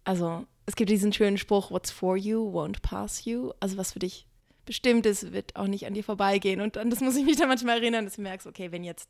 [0.03, 3.99] also es gibt diesen schönen Spruch, what's for you won't pass you, also was für
[3.99, 4.27] dich
[4.65, 7.47] bestimmt ist, wird auch nicht an dir vorbeigehen und an das muss ich mich dann
[7.47, 9.09] manchmal erinnern, dass du merkst, okay, wenn jetzt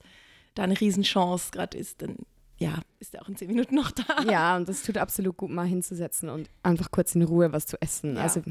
[0.53, 2.17] da eine Riesenchance gerade ist, dann
[2.59, 4.23] ja, ist er auch in zehn Minuten noch da.
[4.29, 7.79] Ja, und das tut absolut gut, mal hinzusetzen und einfach kurz in Ruhe was zu
[7.81, 8.15] essen.
[8.15, 8.23] Ja.
[8.23, 8.41] Also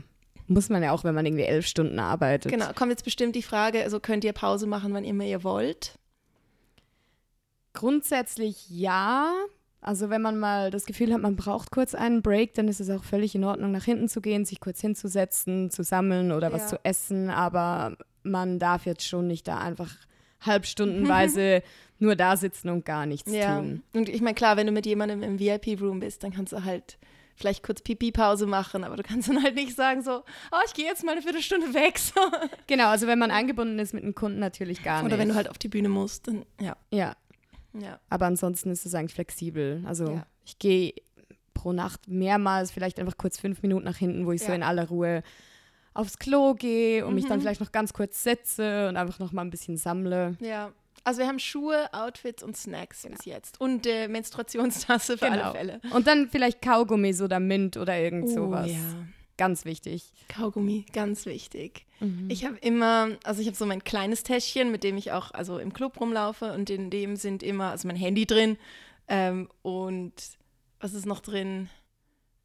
[0.49, 2.53] muss man ja auch, wenn man irgendwie elf Stunden arbeitet.
[2.53, 5.99] Genau, kommt jetzt bestimmt die Frage, also könnt ihr Pause machen, wann immer ihr wollt?
[7.73, 9.33] Grundsätzlich ja.
[9.81, 12.91] Also wenn man mal das Gefühl hat, man braucht kurz einen Break, dann ist es
[12.91, 16.63] auch völlig in Ordnung, nach hinten zu gehen, sich kurz hinzusetzen, zu sammeln oder was
[16.63, 16.69] ja.
[16.69, 17.31] zu essen.
[17.31, 19.95] Aber man darf jetzt schon nicht da einfach
[20.41, 21.63] halbstundenweise
[21.99, 23.57] nur da sitzen und gar nichts ja.
[23.57, 23.83] tun.
[23.95, 26.99] Und ich meine, klar, wenn du mit jemandem im VIP-Room bist, dann kannst du halt
[27.37, 30.87] vielleicht kurz Pipi-Pause machen, aber du kannst dann halt nicht sagen so, oh, ich gehe
[30.87, 31.99] jetzt mal eine Viertelstunde weg.
[31.99, 32.21] So.
[32.67, 35.13] Genau, also wenn man eingebunden ist mit einem Kunden natürlich gar nicht.
[35.13, 36.77] Oder wenn du halt auf die Bühne musst, dann ja.
[36.91, 37.15] Ja.
[37.73, 37.99] Ja.
[38.09, 39.83] Aber ansonsten ist es eigentlich flexibel.
[39.87, 40.27] Also ja.
[40.45, 40.95] ich gehe
[41.55, 44.49] pro Nacht mehrmals, vielleicht einfach kurz fünf Minuten nach hinten, wo ich ja.
[44.49, 45.23] so in aller Ruhe
[45.95, 47.15] aufs Klo gehe und mhm.
[47.17, 47.43] mich dann mhm.
[47.43, 50.37] vielleicht noch ganz kurz setze und einfach noch mal ein bisschen sammle.
[50.41, 50.73] Ja.
[51.05, 53.17] Also wir haben Schuhe, Outfits und Snacks genau.
[53.17, 53.61] bis jetzt.
[53.61, 55.53] Und äh, Menstruationstasse für genau.
[55.53, 55.81] alle Fälle.
[55.93, 58.71] Und dann vielleicht Kaugummis oder Mint oder irgend oh, sowas.
[58.71, 59.07] Ja.
[59.39, 60.13] Ganz wichtig.
[60.29, 61.85] Kaugummi, ganz wichtig.
[62.01, 62.29] Mhm.
[62.31, 65.59] Ich habe immer, also ich habe so mein kleines Täschchen, mit dem ich auch also
[65.59, 68.57] im Club rumlaufe und in dem sind immer, also mein Handy drin
[69.09, 70.15] ähm, und
[70.81, 71.69] was ist noch drin?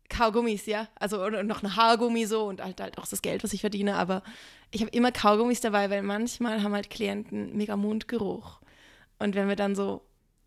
[0.10, 0.90] Kaugummis, ja.
[0.96, 3.96] Also noch ein Haargummi so und halt, halt auch das Geld, was ich verdiene.
[3.96, 4.24] Aber
[4.72, 8.60] ich habe immer Kaugummis dabei, weil manchmal haben halt Klienten mega Mundgeruch.
[9.20, 10.02] Und wenn wir dann so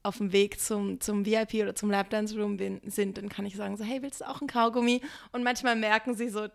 [0.04, 3.56] auf dem Weg zum, zum VIP oder zum Lapdance Room bin, sind, dann kann ich
[3.56, 5.00] sagen so, hey, willst du auch ein Kaugummi?
[5.32, 6.46] Und manchmal merken sie so,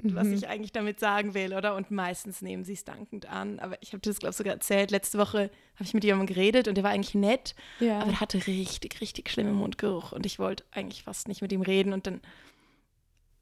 [0.00, 0.32] was Mhm.
[0.34, 1.74] ich eigentlich damit sagen will, oder?
[1.74, 3.58] Und meistens nehmen sie es dankend an.
[3.58, 4.92] Aber ich habe das, glaube ich, sogar erzählt.
[4.92, 7.98] Letzte Woche habe ich mit jemandem geredet und der war eigentlich nett, Ja.
[7.98, 10.12] aber der hatte richtig, richtig schlimmen Mundgeruch.
[10.12, 11.92] Und ich wollte eigentlich fast nicht mit ihm reden.
[11.92, 12.20] Und dann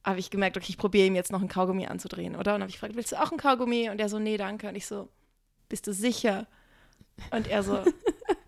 [0.02, 2.54] habe ich gemerkt, okay, ich probiere ihm jetzt noch ein Kaugummi anzudrehen, oder?
[2.54, 3.90] Und habe ich gefragt, willst du auch ein Kaugummi?
[3.90, 4.66] Und er so, nee, danke.
[4.68, 5.08] Und ich so,
[5.68, 6.46] bist du sicher?
[7.32, 7.80] Und er so,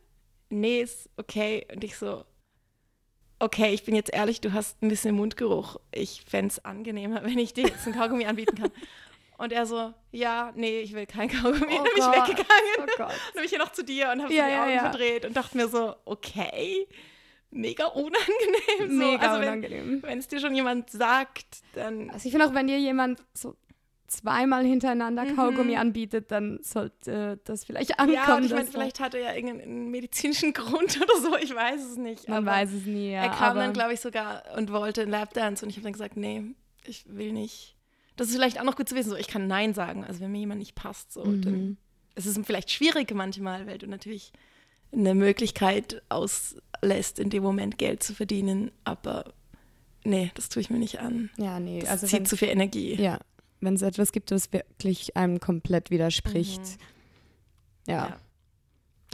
[0.51, 1.67] nee, ist okay.
[1.73, 2.25] Und ich so,
[3.39, 5.77] okay, ich bin jetzt ehrlich, du hast ein bisschen Mundgeruch.
[5.93, 8.71] Ich fände es angenehmer, wenn ich dir jetzt ein Kaugummi anbieten kann.
[9.39, 11.67] Und er so, ja, nee, ich will kein Kaugummi.
[11.71, 12.75] Oh dann bin ich weggegangen.
[12.81, 13.09] Oh Gott.
[13.09, 14.81] Dann bin ich hier noch zu dir und habe Ja, so die ja, Augen ja.
[14.81, 16.89] verdreht und dachte mir so, okay,
[17.51, 18.79] mega unangenehm.
[18.79, 18.87] So.
[18.87, 20.03] Mega also wenn, unangenehm.
[20.03, 23.55] wenn es dir schon jemand sagt, dann Also ich finde auch, wenn dir jemand so
[24.09, 28.11] zweimal hintereinander Kaugummi anbietet, dann sollte das vielleicht ankommen.
[28.11, 28.29] Mhm.
[28.29, 31.85] ja, und ich meine, vielleicht hat er ja irgendeinen medizinischen Grund oder so, ich weiß
[31.85, 32.29] es nicht.
[32.29, 33.13] man weiß es nie.
[33.13, 35.93] Ja, er kam dann, glaube ich, sogar und wollte einen Lapdance und ich habe dann
[35.93, 36.43] gesagt, nee,
[36.85, 37.77] ich will nicht.
[38.17, 40.33] Das ist vielleicht auch noch gut zu wissen, so ich kann Nein sagen, also wenn
[40.33, 41.43] mir jemand nicht passt, so, Mhm.
[41.43, 41.77] dann
[42.17, 44.33] es ist vielleicht schwierig manchmal, weil du natürlich
[44.91, 49.33] eine Möglichkeit auslässt, in dem Moment Geld zu verdienen, aber
[50.05, 51.31] nee, das tue ich mir nicht an.
[51.37, 52.95] ja, nee, Das also zieht wenn, zu viel Energie.
[52.95, 53.19] ja,
[53.61, 56.63] wenn es etwas gibt, was wirklich einem komplett widerspricht.
[57.87, 58.05] Ja.
[58.05, 58.09] Mhm.
[58.11, 58.17] Ja.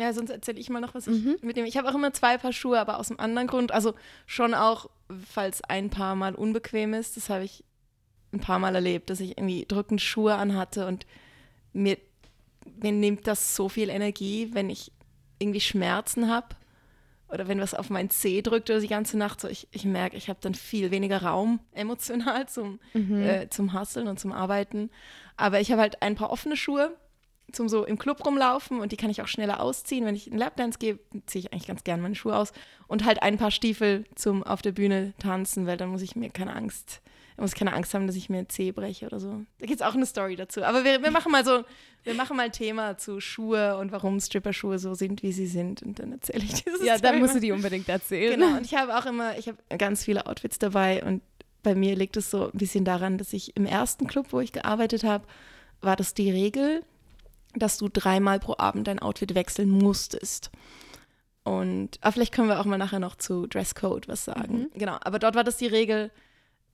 [0.00, 1.36] Ja, sonst erzähle ich mal noch, was ich Mhm.
[1.40, 1.68] mitnehme.
[1.68, 3.70] Ich habe auch immer zwei Paar Schuhe, aber aus einem anderen Grund.
[3.70, 3.94] Also
[4.26, 4.90] schon auch,
[5.30, 7.16] falls ein Paar mal unbequem ist.
[7.16, 7.62] Das habe ich
[8.32, 11.06] ein paar Mal erlebt, dass ich irgendwie drückend Schuhe anhatte und
[11.72, 11.96] mir,
[12.82, 14.90] mir nimmt das so viel Energie, wenn ich
[15.38, 16.48] irgendwie Schmerzen habe
[17.34, 19.40] oder wenn was auf meinen Zeh drückt oder die ganze Nacht.
[19.40, 24.08] So, ich, ich merke, ich habe dann viel weniger Raum emotional zum, äh, zum Hustlen
[24.08, 24.90] und zum Arbeiten.
[25.36, 26.96] Aber ich habe halt ein paar offene Schuhe
[27.52, 30.04] zum so im Club rumlaufen und die kann ich auch schneller ausziehen.
[30.06, 32.52] Wenn ich einen Lapdance gehe, ziehe ich eigentlich ganz gerne meine Schuhe aus
[32.86, 36.30] und halt ein paar Stiefel zum auf der Bühne tanzen, weil dann muss ich mir
[36.30, 37.00] keine Angst,
[37.36, 39.44] ich muss keine Angst haben, dass ich mir einen Zeh breche oder so.
[39.58, 40.62] Da gibt es auch eine Story dazu.
[40.62, 41.64] Aber wir, wir machen mal so,
[42.04, 45.82] wir machen mal ein Thema zu Schuhe und warum Stripper-Schuhe so sind, wie sie sind.
[45.82, 47.40] Und dann erzähle ich dieses Ja, dann Story musst mal.
[47.40, 48.38] du die unbedingt erzählen.
[48.38, 51.22] Genau, und ich habe auch immer, ich habe ganz viele Outfits dabei und
[51.64, 54.52] bei mir liegt es so ein bisschen daran, dass ich im ersten Club, wo ich
[54.52, 55.26] gearbeitet habe,
[55.80, 56.84] war das die Regel,
[57.54, 60.50] dass du dreimal pro Abend dein Outfit wechseln musstest.
[61.42, 64.68] Und aber vielleicht können wir auch mal nachher noch zu Dresscode was sagen.
[64.74, 66.10] Genau, aber dort war das die Regel,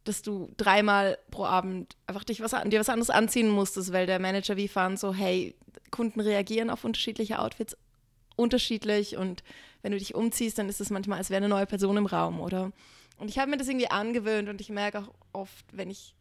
[0.04, 4.18] dass du dreimal pro Abend einfach dich was, dir was anderes anziehen musstest, weil der
[4.18, 5.54] Manager wie fand so, hey,
[5.90, 7.76] Kunden reagieren auf unterschiedliche Outfits
[8.36, 9.42] unterschiedlich und
[9.82, 12.40] wenn du dich umziehst, dann ist es manchmal, als wäre eine neue Person im Raum,
[12.40, 12.72] oder?
[13.18, 16.14] Und ich habe mir das irgendwie angewöhnt und ich merke auch oft, wenn ich,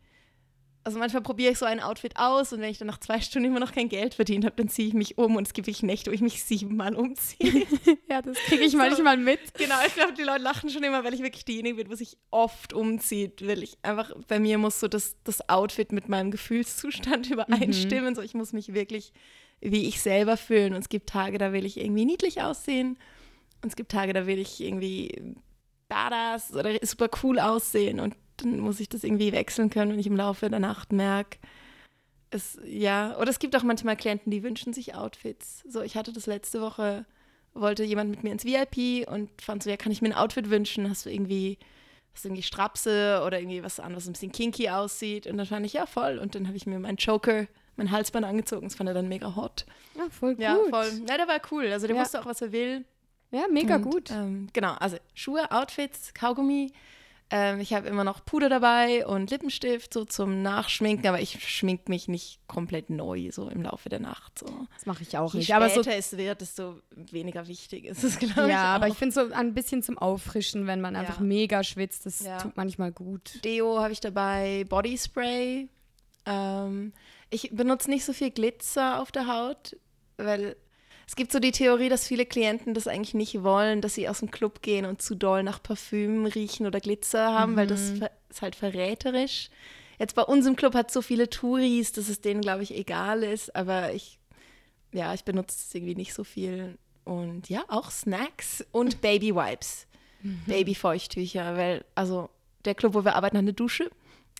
[0.83, 3.49] also manchmal probiere ich so ein Outfit aus und wenn ich dann nach zwei Stunden
[3.49, 5.83] immer noch kein Geld verdient habe, dann ziehe ich mich um und es gibt wirklich
[5.83, 7.65] Nächte, wo ich mich siebenmal umziehe.
[8.09, 9.39] Ja, das kriege ich manchmal mit.
[9.55, 12.17] Genau, ich glaube, die Leute lachen schon immer, weil ich wirklich diejenige bin, wo sich
[12.31, 17.29] oft umzieht, weil ich einfach, bei mir muss so das, das Outfit mit meinem Gefühlszustand
[17.29, 18.15] übereinstimmen.
[18.15, 19.13] So, ich muss mich wirklich
[19.61, 20.73] wie ich selber fühlen.
[20.73, 22.97] Und es gibt Tage, da will ich irgendwie niedlich aussehen.
[23.61, 25.35] Und es gibt Tage, da will ich irgendwie
[25.89, 27.99] badass oder super cool aussehen.
[27.99, 31.37] Und dann muss ich das irgendwie wechseln können, wenn ich im Laufe der Nacht merke,
[32.31, 35.63] es, ja, oder es gibt auch manchmal Klienten, die wünschen sich Outfits.
[35.67, 37.05] So, ich hatte das letzte Woche,
[37.53, 40.49] wollte jemand mit mir ins VIP und fand so, ja, kann ich mir ein Outfit
[40.49, 40.87] wünschen?
[40.89, 41.57] Hast du irgendwie,
[42.13, 45.25] hast du irgendwie Strapse oder irgendwie was anderes, ein bisschen kinky aussieht?
[45.25, 46.19] Und dann fand ich, ja, voll.
[46.19, 47.47] Und dann habe ich mir meinen Choker,
[47.77, 48.67] mein Halsband angezogen.
[48.67, 49.65] Das fand er dann mega hot.
[49.97, 50.43] Ja, voll gut.
[50.43, 50.91] Ja, voll.
[51.07, 51.65] Ja, der war cool.
[51.71, 52.01] Also der Ja.
[52.03, 52.85] wusste auch, was er will.
[53.31, 54.11] Ja, mega Und, gut.
[54.11, 56.71] Ähm, genau, also Schuhe, Outfits, Kaugummi.
[57.31, 61.87] Ähm, ich habe immer noch Puder dabei und Lippenstift so zum Nachschminken, aber ich schmink
[61.87, 64.39] mich nicht komplett neu so im Laufe der Nacht.
[64.39, 64.47] So.
[64.73, 65.53] Das mache ich auch Je nicht.
[65.53, 68.47] Aber so, später es wird, desto weniger wichtig ist es, glaube ich.
[68.49, 71.23] ja, aber ich finde so ein bisschen zum Auffrischen, wenn man einfach Ja.
[71.23, 72.37] mega schwitzt, das Ja.
[72.39, 73.43] tut manchmal gut.
[73.45, 75.67] Deo habe ich dabei, Bodyspray.
[76.25, 76.93] Ähm,
[77.29, 79.75] ich benutze nicht so viel Glitzer auf der Haut,
[80.17, 80.55] weil
[81.09, 84.19] es gibt so die Theorie, dass viele Klienten das eigentlich nicht wollen, dass sie aus
[84.19, 88.11] dem Club gehen und zu doll nach Parfüm riechen oder Glitzer haben, weil das ver-
[88.29, 89.49] ist halt verräterisch.
[89.97, 93.23] Jetzt bei uns im Club hat so viele Touris, dass es denen, glaube ich, egal
[93.23, 94.19] ist, aber ich,
[94.93, 96.77] ja, ich benutze es irgendwie nicht so viel.
[97.05, 99.87] Und ja, auch Snacks und Baby Wipes.
[100.45, 102.29] Babyfeuchttücher, weil, also
[102.65, 103.89] der Club, wo wir arbeiten, hat eine Dusche.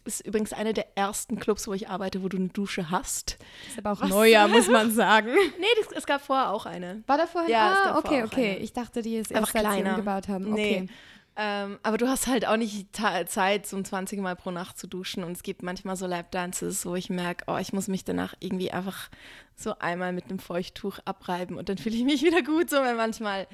[0.10, 3.38] Ist übrigens einer der ersten Clubs, wo ich arbeite, wo du eine Dusche hast.
[3.68, 5.30] Ist aber auch neuer, muss man sagen.
[5.60, 7.04] Nee, das, es gab vorher auch eine.
[7.06, 7.50] War da vorher?
[7.50, 8.52] Ja, es ah, gab okay, okay.
[8.54, 8.58] eine.
[8.60, 9.92] Ich dachte, die ist Einfach kleiner.
[9.92, 10.52] umgebaut haben.
[10.52, 10.78] Nee.
[10.78, 10.88] Okay.
[11.36, 14.88] Ähm, aber du hast halt auch nicht Zeit, so um 20 Mal pro Nacht zu
[14.88, 15.24] duschen.
[15.24, 18.72] Und es gibt manchmal so Lapdances, wo ich merke, oh, ich muss mich danach irgendwie
[18.72, 19.10] einfach
[19.56, 22.72] so einmal mit einem Feuchttuch abreiben und dann fühle ich mich wieder gut.
[22.72, 23.48] So, weil manchmal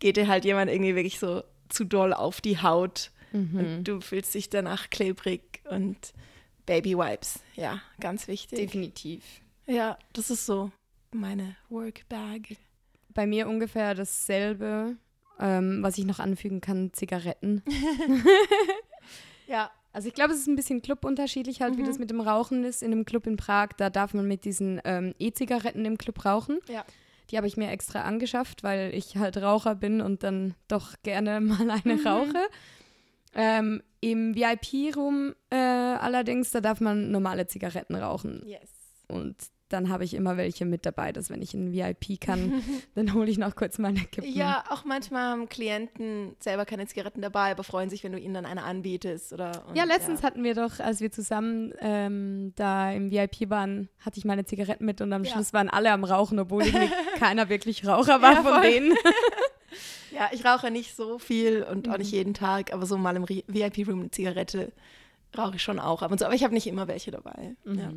[0.00, 4.34] geht dir halt jemand irgendwie wirklich so zu doll auf die Haut und du fühlst
[4.34, 5.96] dich danach klebrig und
[6.66, 7.40] Baby Wipes.
[7.54, 8.58] Ja, ganz wichtig.
[8.58, 9.24] Definitiv.
[9.66, 10.70] Ja, das ist so
[11.12, 12.56] meine Workbag.
[13.14, 14.96] Bei mir ungefähr dasselbe,
[15.40, 17.62] ähm, was ich noch anfügen kann, Zigaretten.
[19.46, 22.64] Ja, Also ich glaube, es ist ein bisschen clubunterschiedlich halt, wie das mit dem Rauchen
[22.64, 22.82] ist.
[22.82, 26.60] In einem Club in Prag, da darf man mit diesen ähm, E-Zigaretten im Club rauchen.
[26.68, 26.84] ja.
[27.30, 31.40] Die habe ich mir extra angeschafft, weil ich halt Raucher bin und dann doch gerne
[31.42, 32.48] mal eine rauche.
[33.40, 38.42] Ähm, Im VIP-Room äh, allerdings, da darf man normale Zigaretten rauchen.
[38.44, 38.68] Yes.
[39.06, 39.36] Und
[39.68, 42.62] dann habe ich immer welche mit dabei, dass wenn ich in VIP kann,
[42.94, 44.32] dann hole ich noch kurz meine Kippen.
[44.32, 48.32] Ja, auch manchmal haben Klienten selber keine Zigaretten dabei, aber freuen sich, wenn du ihnen
[48.34, 49.32] dann eine anbietest.
[49.34, 53.88] Oder, und, Ja, letztens hatten wir doch, als wir zusammen ähm, da im VIP waren,
[54.00, 55.32] hatte ich meine Zigaretten mit und am Ja.
[55.32, 56.64] Schluss waren alle am Rauchen, obwohl
[57.18, 58.92] keiner wirklich Raucher war Ja, von denen.
[60.10, 61.98] Ja, ich rauche nicht so viel und auch Mhm.
[61.98, 64.72] nicht jeden Tag, aber so mal im VIP-Room eine Zigarette
[65.36, 66.24] rauche ich schon auch ab und so.
[66.26, 67.54] Aber ich habe nicht immer welche dabei.
[67.64, 67.78] Mhm.
[67.78, 67.92] Ja.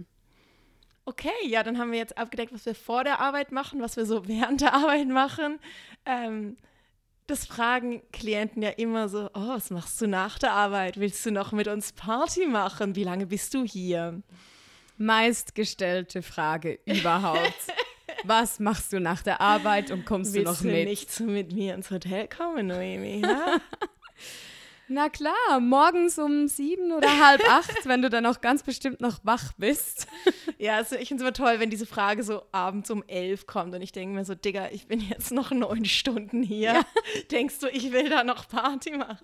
[1.05, 4.05] Okay, ja, dann haben wir jetzt abgedeckt, was wir vor der Arbeit machen, was wir
[4.05, 5.60] so während der Arbeit machen.
[6.05, 6.57] Ähm,
[7.27, 10.99] das fragen Klienten ja immer so, oh, was machst du nach der Arbeit?
[10.99, 12.95] Willst du noch mit uns Party machen?
[12.95, 14.21] Wie lange bist du hier?
[14.97, 17.39] Meistgestellte Frage überhaupt.
[18.23, 20.88] Was machst du nach der Arbeit und kommst Willst du noch du mit?
[20.88, 23.21] nicht so mit mir ins Hotel kommen, Noemi?
[23.21, 23.60] Ja?
[24.93, 29.19] Na klar, morgens um sieben oder halb acht, wenn du dann auch ganz bestimmt noch
[29.23, 30.07] wach bist.
[30.57, 33.73] Ja, also ich finde es immer toll, wenn diese Frage so abends um elf kommt
[33.73, 36.86] und ich denke mir so, Digga, ich bin jetzt noch neun Stunden hier.
[37.31, 39.17] Denkst du, ich will da noch Party machen?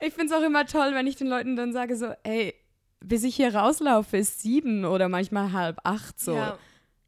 [0.00, 2.52] Ich finde es auch immer toll, wenn ich den Leuten dann sage so, ey,
[2.98, 6.34] bis ich hier rauslaufe, ist sieben oder manchmal halb acht so.
[6.34, 6.58] Ja,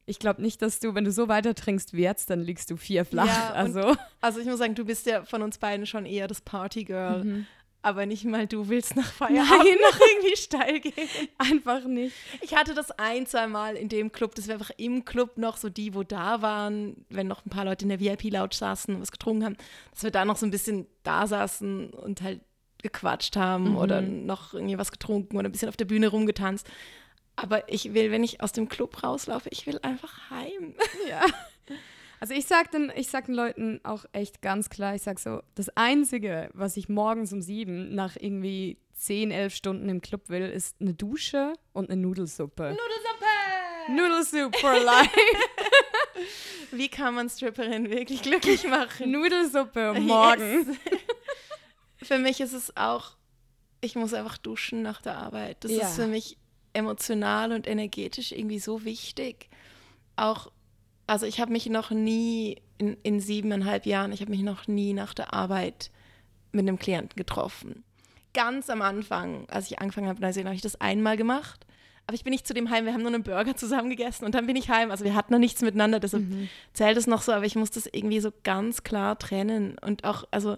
[0.05, 2.77] Ich glaube nicht, dass du, wenn du so weiter trinkst wie jetzt, dann liegst du
[2.77, 3.27] vier flach.
[3.27, 6.41] Ja, also also ich muss sagen, du bist ja von uns beiden schon eher das
[6.41, 7.25] Partygirl.
[7.25, 7.47] Mhm.
[7.85, 9.77] Aber nicht mal du willst nach Feierabend Nein.
[9.91, 11.09] noch irgendwie steil gehen.
[11.39, 12.15] einfach nicht.
[12.41, 15.57] Ich hatte das ein, zwei Mal in dem Club, dass wir einfach im Club noch
[15.57, 19.01] so die, wo da waren, wenn noch ein paar Leute in der VIP-Lounge saßen und
[19.01, 19.57] was getrunken haben,
[19.93, 22.41] dass wir da noch so ein bisschen da saßen und halt
[22.83, 26.69] gequatscht haben oder noch irgendwie was getrunken oder ein bisschen auf der Bühne rumgetanzt.
[27.37, 30.75] Aber ich will, wenn ich aus dem Club rauslaufe, ich will einfach heim.
[31.09, 31.25] Ja.
[32.21, 35.43] Also ich sag den, ich sag den Leuten auch echt ganz klar, ich sag so,
[35.57, 40.43] das Einzige, was ich morgens um sieben nach irgendwie zehn, elf Stunden im Club will,
[40.49, 42.77] ist eine Dusche und eine Nudelsuppe.
[43.89, 43.91] Nudelsuppe!
[43.91, 45.11] Nudelsuppe for life.
[46.71, 49.11] Wie kann man Stripperin wirklich glücklich machen?
[49.11, 50.69] Nudelsuppe morgens.
[50.69, 50.77] Yes.
[52.09, 53.17] für mich ist es auch,
[53.81, 55.65] ich muss einfach duschen nach der Arbeit.
[55.65, 55.89] Das Ja.
[55.89, 56.39] ist für mich
[56.73, 59.49] emotional und energetisch irgendwie so wichtig.
[60.17, 60.51] Auch,
[61.07, 64.93] also ich habe mich noch nie in, in siebeneinhalb Jahren, ich habe mich noch nie
[64.93, 65.91] nach der Arbeit
[66.53, 67.85] mit einem Klienten getroffen.
[68.35, 71.67] Ganz am Anfang, als ich angefangen habe, Neuseeland, habe ich das einmal gemacht.
[72.07, 74.35] Aber ich bin nicht zu dem heim, wir haben nur einen Burger zusammen gegessen und
[74.35, 74.91] dann bin ich heim.
[74.91, 76.25] Also wir hatten noch nichts miteinander, deshalb
[76.73, 79.77] zählt es noch so, aber ich muss das irgendwie so ganz klar trennen.
[79.79, 80.57] Und auch, also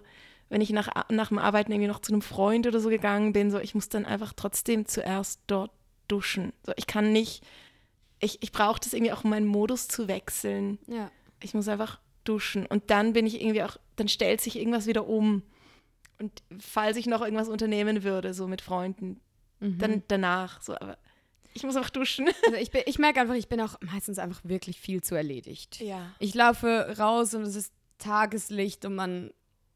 [0.48, 3.50] wenn ich nach, nach dem Arbeiten irgendwie noch zu einem Freund oder so gegangen bin,
[3.50, 5.70] so ich muss dann einfach trotzdem zuerst dort
[6.08, 6.52] duschen.
[6.64, 7.44] So, ich kann nicht,
[8.20, 10.78] ich, ich brauche das irgendwie auch, um meinen Modus zu wechseln.
[10.86, 11.10] Ja.
[11.42, 12.66] Ich muss einfach duschen.
[12.66, 15.42] Und dann bin ich irgendwie auch, dann stellt sich irgendwas wieder um.
[16.18, 19.20] Und falls ich noch irgendwas unternehmen würde, so mit Freunden,
[19.60, 20.60] dann danach.
[20.62, 20.98] So, aber
[21.54, 22.28] ich muss einfach duschen.
[22.46, 25.80] Also ich, bin- ich merke einfach, ich bin auch meistens einfach wirklich viel zu erledigt.
[25.80, 26.10] Ja.
[26.18, 29.30] Ich laufe raus und es ist Tageslicht und man,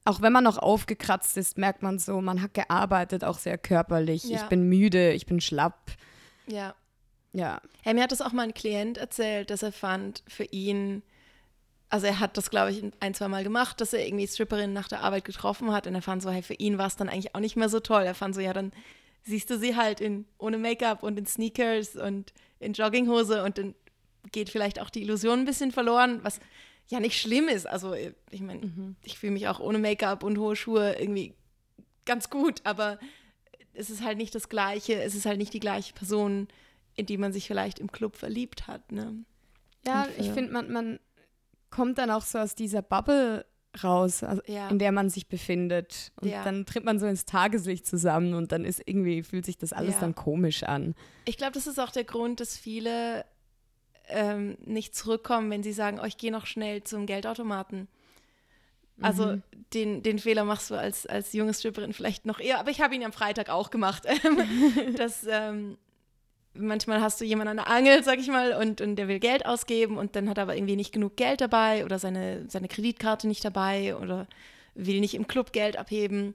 [0.04, 4.24] auch wenn man noch aufgekratzt ist, merkt man so, man hat gearbeitet, auch sehr körperlich.
[4.24, 4.42] Ja.
[4.42, 5.92] Ich bin müde, ich bin schlapp.
[6.48, 6.74] Ja.
[7.32, 7.60] Ja.
[7.82, 11.02] Hey, mir hat das auch mal ein Klient erzählt, dass er fand, für ihn,
[11.90, 14.88] also er hat das, glaube ich, ein, zwei Mal gemacht, dass er irgendwie Stripperinnen nach
[14.88, 17.34] der Arbeit getroffen hat und er fand so, hey, für ihn war es dann eigentlich
[17.34, 18.02] auch nicht mehr so toll.
[18.02, 18.72] Er fand so, ja, dann
[19.22, 23.74] siehst du sie halt in, ohne Make-up und in Sneakers und in Jogginghose und dann
[24.32, 26.40] geht vielleicht auch die Illusion ein bisschen verloren, was
[26.88, 27.66] ja nicht schlimm ist.
[27.66, 31.34] Also ich meine, ich fühle mich auch ohne Make-up und hohe Schuhe irgendwie
[32.04, 32.98] ganz gut, aber
[33.78, 36.48] es ist halt nicht das Gleiche, es ist halt nicht die gleiche Person,
[36.96, 38.90] in die man sich vielleicht im Club verliebt hat.
[38.92, 39.14] Ne?
[39.86, 41.00] Ja, für- ich finde, man, man
[41.70, 43.46] kommt dann auch so aus dieser Bubble
[43.84, 44.68] raus, also Ja.
[44.68, 46.10] in der man sich befindet.
[46.20, 46.42] Und Ja.
[46.42, 49.94] dann tritt man so ins Tageslicht zusammen und dann ist irgendwie, fühlt sich das alles
[49.96, 50.00] Ja.
[50.00, 50.94] dann komisch an.
[51.26, 53.24] Ich glaube, das ist auch der Grund, dass viele
[54.10, 57.88] ähm, nicht zurückkommen, wenn sie sagen, oh, ich gehe noch schnell zum Geldautomaten.
[59.00, 59.42] Also Mhm.
[59.74, 62.94] den, den Fehler machst du als, als junge Stripperin vielleicht noch eher, aber ich habe
[62.94, 64.04] ihn am Freitag auch gemacht.
[64.96, 65.78] dass ähm,
[66.54, 69.46] manchmal hast du jemanden an der Angel, sag ich mal, und, und der will Geld
[69.46, 73.28] ausgeben und dann hat er aber irgendwie nicht genug Geld dabei oder seine, seine Kreditkarte
[73.28, 74.26] nicht dabei oder
[74.74, 76.34] will nicht im Club Geld abheben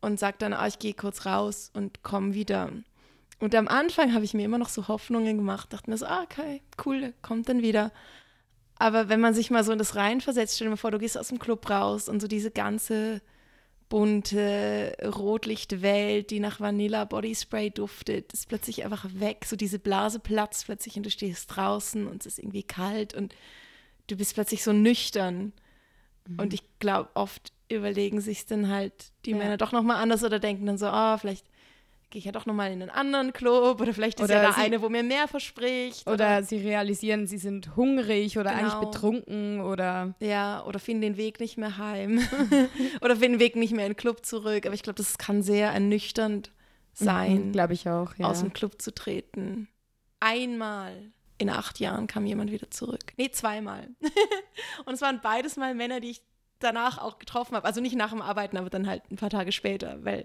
[0.00, 2.70] und sagt dann, ah, ich gehe kurz raus und komme wieder.
[3.38, 6.22] Und am Anfang habe ich mir immer noch so Hoffnungen gemacht, dachte mir so, ah,
[6.22, 7.92] okay, cool, der kommt dann wieder.
[8.78, 11.16] Aber wenn man sich mal so in das reinversetzt, stell dir mal vor, du gehst
[11.18, 13.22] aus dem Club raus und so diese ganze
[13.88, 19.44] bunte Rotlichtwelt, die nach Vanilla Bodyspray duftet, ist plötzlich einfach weg.
[19.46, 23.34] So diese Blase platzt plötzlich und du stehst draußen und es ist irgendwie kalt und
[24.08, 25.52] du bist plötzlich so nüchtern.
[26.36, 29.36] Und ich glaube, oft überlegen sich dann halt die Ja.
[29.36, 31.46] Männer doch nochmal anders oder denken dann so, ah, vielleicht
[32.10, 34.52] gehe ich ja doch nochmal in einen anderen Club oder vielleicht ist Oder ja da
[34.52, 36.06] sie- eine, wo mir mehr verspricht.
[36.08, 38.62] Oder sie realisieren, sie sind hungrig oder Genau.
[38.62, 42.20] eigentlich betrunken oder Ja, oder finden den Weg nicht mehr heim.
[43.00, 44.66] oder finden den Weg nicht mehr in den Club zurück.
[44.66, 46.52] Aber ich glaube, das kann sehr ernüchternd
[46.92, 48.14] sein, glaube ich auch.
[48.16, 48.26] Ja.
[48.30, 49.68] aus dem Club zu treten.
[50.20, 53.12] Einmal in acht Jahren kam jemand wieder zurück.
[53.18, 53.88] Nee, zweimal.
[54.86, 56.22] Und es waren beides mal Männer, die ich
[56.58, 57.66] danach auch getroffen habe.
[57.66, 60.02] Also nicht nach dem Arbeiten, aber dann halt ein paar Tage später.
[60.04, 60.24] Weil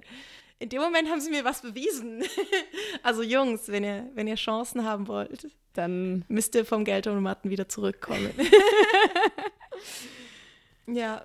[0.61, 2.23] in dem Moment haben sie mir was bewiesen.
[3.03, 7.67] also Jungs, wenn ihr, wenn ihr Chancen haben wollt, Dann müsst ihr vom Geldautomaten wieder
[7.67, 8.31] zurückkommen.
[10.87, 11.23] ja.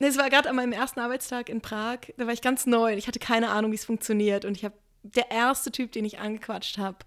[0.00, 1.98] Es war gerade an meinem ersten Arbeitstag in Prag.
[2.18, 2.92] Da war ich ganz neu.
[2.92, 4.44] und Ich hatte keine Ahnung, wie es funktioniert.
[4.44, 6.98] Und ich habe der erste Typ, den ich angequatscht habe,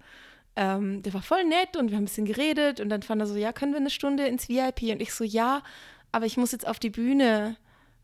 [0.56, 2.80] ähm, der war voll nett und wir haben ein bisschen geredet.
[2.80, 4.84] Und dann fand er so, ja, können wir eine Stunde ins VIP?
[4.84, 5.62] Und ich so, ja,
[6.12, 7.58] aber ich muss jetzt auf die Bühne.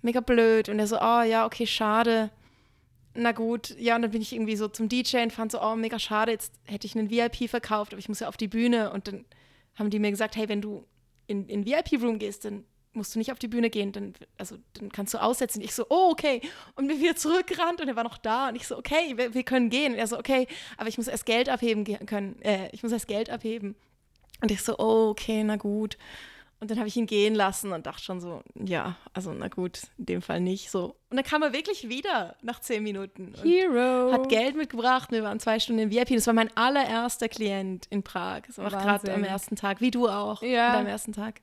[0.04, 0.70] Mega blöd.
[0.70, 2.30] Und er so, oh ja, okay, schade.
[3.16, 5.76] Na gut, ja, und dann bin ich irgendwie so zum DJ und fand so, oh,
[5.76, 8.92] mega schade, jetzt hätte ich einen VIP verkauft, aber ich muss ja auf die Bühne.
[8.92, 9.26] Und dann
[9.76, 10.86] haben die mir gesagt, hey, wenn du
[11.28, 14.92] in in VIP-Room gehst, dann musst du nicht auf die Bühne gehen, dann, also, dann
[14.92, 15.62] kannst du aussetzen.
[15.62, 16.42] Ich so, oh, okay.
[16.76, 18.50] Und bin wieder zurückgerannt und er war noch da.
[18.50, 19.94] Und ich so, okay, wir, wir können gehen.
[19.94, 20.48] Und er so, okay,
[20.78, 22.42] aber ich muss erst Geld abheben können.
[22.42, 23.76] Äh, ich muss erst Geld abheben.
[24.42, 25.98] Und ich so, oh, okay, na gut.
[26.64, 29.82] Und dann habe ich ihn gehen lassen und dachte schon so, ja, also na gut,
[29.98, 30.96] in dem Fall nicht so.
[31.10, 33.36] Und dann kam er wirklich wieder nach zehn Minuten.
[33.36, 34.14] Und Hero.
[34.14, 35.12] hat Geld mitgebracht.
[35.12, 36.16] Wir waren zwei Stunden im VIP.
[36.16, 38.44] Das war mein allererster Klient in Prag.
[38.48, 40.42] Das war gerade am ersten Tag, wie du auch.
[40.42, 40.70] Ja.
[40.70, 41.42] An deinem ersten Tag.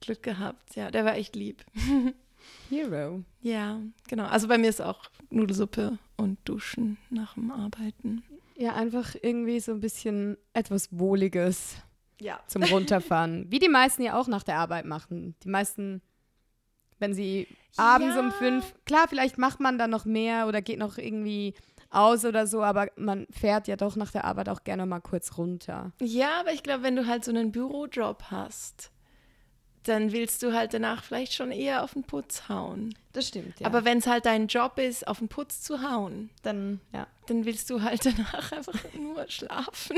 [0.00, 0.74] Glück gehabt.
[0.74, 1.64] Ja, der war echt lieb.
[2.68, 3.22] Hero.
[3.42, 4.24] Ja, genau.
[4.24, 8.24] Also bei mir ist auch Nudelsuppe und Duschen nach dem Arbeiten.
[8.56, 11.76] Ja, einfach irgendwie so ein bisschen etwas Wohliges
[12.20, 12.40] Ja.
[12.46, 13.46] zum Runterfahren.
[13.50, 15.34] Wie die meisten ja auch nach der Arbeit machen.
[15.44, 16.02] Die meisten,
[16.98, 18.32] wenn sie abends um Ja.
[18.32, 21.54] fünf, klar, vielleicht macht man dann noch mehr oder geht noch irgendwie
[21.90, 25.38] aus oder so, aber man fährt ja doch nach der Arbeit auch gerne mal kurz
[25.38, 25.92] runter.
[26.02, 28.90] Ja, aber ich glaube, wenn du halt so einen Bürojob hast,
[29.88, 32.94] dann willst du halt danach vielleicht schon eher auf den Putz hauen.
[33.12, 33.66] Das stimmt, ja.
[33.66, 37.06] Aber wenn es halt dein Job ist, auf den Putz zu hauen, dann, ja.
[37.26, 39.96] dann willst du halt danach einfach nur schlafen.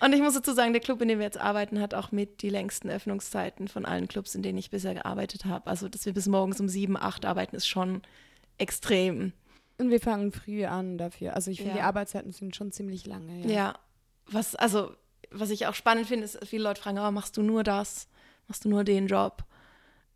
[0.00, 2.42] Und ich muss dazu sagen, der Club, in dem wir jetzt arbeiten, hat auch mit
[2.42, 5.66] die längsten Öffnungszeiten von allen Clubs, in denen ich bisher gearbeitet habe.
[5.68, 8.02] Also, dass wir bis morgens um sieben, acht arbeiten, ist schon
[8.58, 9.32] extrem.
[9.78, 11.34] Und wir fangen früh an dafür.
[11.34, 11.76] Also ich finde, Ja.
[11.78, 13.40] die Arbeitszeiten sind schon ziemlich lange.
[13.46, 13.50] Ja.
[13.50, 13.74] Ja.
[14.26, 14.94] Was, also,
[15.30, 18.06] was ich auch spannend finde, ist, viele Leute fragen, oh, machst du nur das?
[18.52, 19.44] Machst du nur den Job?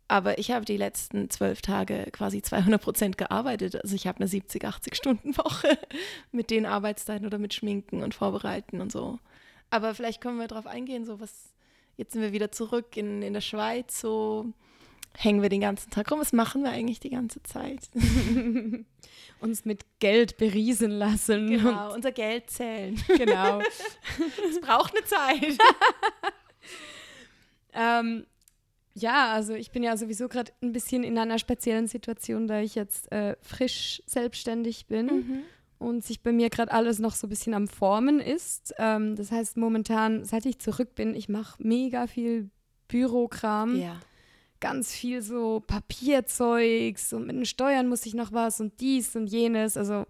[0.07, 3.81] Aber ich habe die letzten zwölf Tage quasi 200 Prozent gearbeitet.
[3.81, 5.75] Also ich habe eine 70, 80 Stunden Woche
[6.31, 9.17] mit den Arbeitszeiten oder mit Schminken und Vorbereiten und so.
[9.71, 11.51] Aber vielleicht können wir darauf eingehen, so was,
[11.95, 14.53] jetzt sind wir wieder zurück in, in der Schweiz, so
[15.15, 16.19] hängen wir den ganzen Tag rum.
[16.19, 17.89] Was machen wir eigentlich die ganze Zeit?
[19.39, 21.49] Uns mit Geld beriesen lassen.
[21.49, 23.03] Genau, unser Geld zählen.
[23.07, 23.61] Genau.
[24.47, 25.57] Es braucht eine Zeit.
[27.77, 28.25] ähm,
[28.93, 32.73] ja, also ich bin ja sowieso gerade ein bisschen in einer speziellen Situation, da ich
[32.75, 35.39] jetzt äh, frisch selbstständig bin Mhm.
[35.77, 38.73] und sich bei mir gerade alles noch so ein bisschen am Formen ist.
[38.79, 42.49] Ähm, das heißt, momentan, seit ich zurück bin, ich mache mega viel
[42.87, 43.75] Bürokram.
[43.79, 43.99] Ja.
[44.59, 49.27] ganz viel so Papierzeugs und mit den Steuern muss ich noch was und dies und
[49.27, 49.77] jenes.
[49.77, 50.05] Also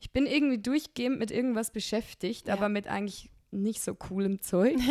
[0.00, 2.54] ich bin irgendwie durchgehend mit irgendwas beschäftigt, Ja.
[2.54, 3.28] aber mit eigentlich
[3.62, 4.76] nicht so coolem Zeug.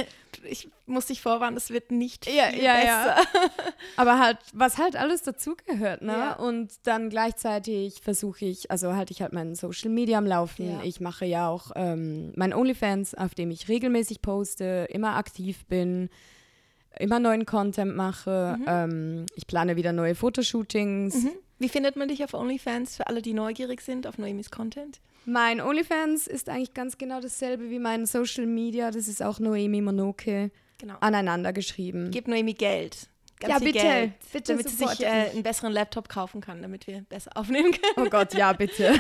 [0.45, 3.15] Ich muss dich vorwarnen, es wird nicht Ja, viel ja, besser.
[3.15, 3.49] ja.
[3.95, 6.11] aber halt, was halt alles dazugehört, ne?
[6.11, 6.33] Ja.
[6.33, 10.67] Und dann gleichzeitig versuche ich, also halte ich halt meinen Social Media am Laufen.
[10.69, 10.81] Ja.
[10.83, 16.09] Ich mache ja auch ähm, mein OnlyFans, auf dem ich regelmäßig poste, immer aktiv bin.
[16.99, 18.57] Immer neuen Content mache.
[18.67, 21.15] Ähm, ich plane wieder neue Fotoshootings.
[21.23, 21.31] Mhm.
[21.59, 24.99] Wie findet man dich auf OnlyFans für alle, die neugierig sind auf Noemis Content?
[25.25, 28.91] Mein OnlyFans ist eigentlich ganz genau dasselbe wie mein Social Media.
[28.91, 30.95] Das ist auch Noemi Monoke Genau.
[30.99, 32.11] aneinander geschrieben.
[32.11, 33.07] Gib Noemi Geld.
[33.39, 36.87] ganz Ja, bitte, Geld, bitte damit sie sich äh, einen besseren Laptop kaufen kann, damit
[36.87, 38.05] wir besser aufnehmen können.
[38.07, 38.93] Oh Gott, ja, bitte.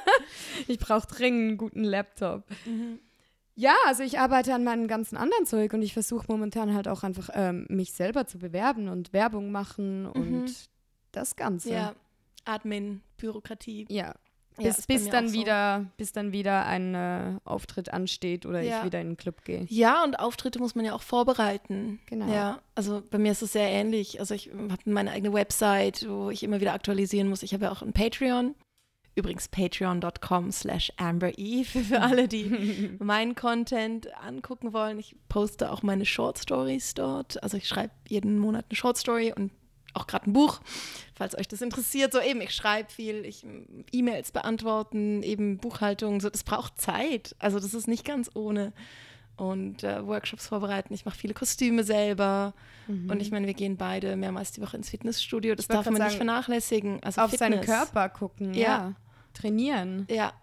[0.68, 2.44] ich brauche dringend einen guten Laptop.
[3.54, 7.04] Ja, also ich arbeite an meinem ganzen anderen Zeug und ich versuche momentan halt auch
[7.04, 10.52] einfach ähm, mich selber zu bewerben und Werbung machen und
[11.12, 11.70] das Ganze.
[11.72, 11.94] Ja,
[12.44, 13.86] Admin, Bürokratie.
[13.88, 14.14] Ja.
[14.58, 15.34] Ja, Bis, bei bis, dann auch so.
[15.34, 18.78] wieder, bis dann wieder ein äh, Auftritt ansteht oder Ja.
[18.78, 19.66] ich wieder in den Club gehe.
[19.68, 21.98] Ja, und Auftritte muss man ja auch vorbereiten.
[22.06, 22.32] Genau.
[22.32, 24.20] Ja, also bei mir ist es sehr ähnlich.
[24.20, 27.42] Also ich habe meine eigene Website, wo ich immer wieder aktualisieren muss.
[27.42, 28.54] Ich habe ja auch ein Patreon.
[29.16, 34.98] Übrigens patreon.com slash ambereve für alle, die meinen Content angucken wollen.
[35.00, 37.42] Ich poste auch meine Short Stories dort.
[37.42, 39.50] Also ich schreibe jeden Monat eine Short Story und
[39.94, 40.60] auch gerade ein Buch,
[41.14, 42.12] falls euch das interessiert.
[42.12, 43.46] So eben, ich schreibe viel, ich
[43.92, 47.34] E-Mails beantworten, eben Buchhaltung, so das braucht Zeit.
[47.38, 48.72] Also das ist nicht ganz ohne.
[49.36, 50.94] Und äh, Workshops vorbereiten.
[50.94, 52.54] Ich mache viele Kostüme selber.
[52.86, 55.54] Und ich meine, wir gehen beide mehrmals die Woche ins Fitnessstudio.
[55.56, 55.72] Das Mhm.
[55.72, 57.02] Darf man grad nicht sagen, vernachlässigen.
[57.02, 57.76] Also Auf seinen Fitness.
[57.76, 58.60] Körper gucken, ja.
[58.62, 58.92] Ja.
[59.32, 60.06] Trainieren.
[60.08, 60.34] Ja.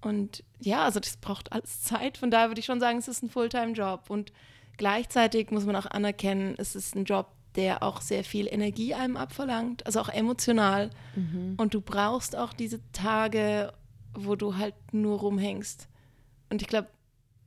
[0.00, 2.18] Und ja, also das braucht alles Zeit.
[2.18, 4.08] Von daher würde ich schon sagen, es ist ein Fulltime-Job.
[4.08, 4.32] Und
[4.78, 9.16] gleichzeitig muss man auch anerkennen, es ist ein Job, der auch sehr viel Energie einem
[9.16, 10.90] abverlangt, also auch emotional.
[11.56, 13.72] Und du brauchst auch diese Tage,
[14.14, 15.88] wo du halt nur rumhängst.
[16.50, 16.88] Und ich glaube,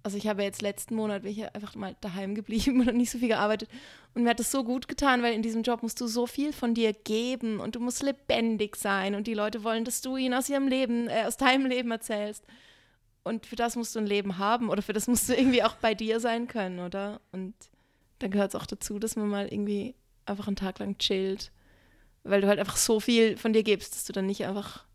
[0.04, 3.10] also ich habe jetzt letzten Monat bin ich ja einfach mal daheim geblieben und nicht
[3.10, 3.70] so viel gearbeitet.
[4.14, 6.54] Und mir hat das so gut getan, weil in diesem Job musst du so viel
[6.54, 10.34] von dir geben und du musst lebendig sein und die Leute wollen, dass du ihnen
[10.34, 12.46] aus ihrem Leben, äh, aus deinem Leben erzählst.
[13.24, 15.76] Und für das musst du ein Leben haben oder für das musst du irgendwie auch
[15.76, 17.22] bei dir sein können, oder?
[17.32, 17.54] Und
[18.24, 19.96] dann gehört es auch dazu, dass man mal irgendwie
[20.26, 21.52] einfach einen Tag lang chillt,
[22.24, 24.86] weil du halt einfach so viel von dir gibst, dass du dann nicht einfach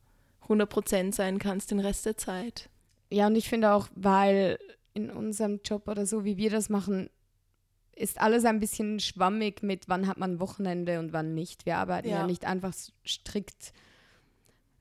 [0.49, 2.71] 100% sein kannst den Rest der Zeit.
[3.11, 4.59] Ja, und ich finde auch, weil
[4.95, 7.11] in unserem Job oder so, wie wir das machen,
[7.95, 11.67] ist alles ein bisschen schwammig mit, wann hat man Wochenende und wann nicht.
[11.67, 12.27] Wir arbeiten ja, Ja.
[12.27, 12.73] nicht einfach
[13.07, 13.73] strikt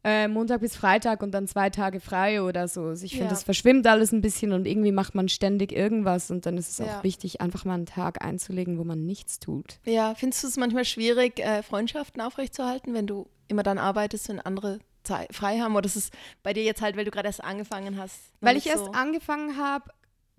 [0.10, 2.84] äh, Montag bis Freitag und dann zwei Tage frei oder so.
[2.84, 3.30] Also ich finde, Ja.
[3.32, 6.78] das verschwimmt alles ein bisschen und irgendwie macht man ständig irgendwas und dann ist es
[6.78, 7.00] Ja.
[7.00, 9.80] auch wichtig, einfach mal einen Tag einzulegen, wo man nichts tut.
[9.84, 14.40] Ja, findest du es manchmal schwierig, äh, Freundschaften aufrechtzuerhalten, wenn du immer dann arbeitest, wenn
[14.40, 15.76] andere Zei- frei haben?
[15.76, 16.10] Oder ist es
[16.44, 18.20] bei dir jetzt halt, weil du gerade erst angefangen hast?
[18.42, 18.92] Weil ich erst so?
[18.92, 19.90] angefangen habe,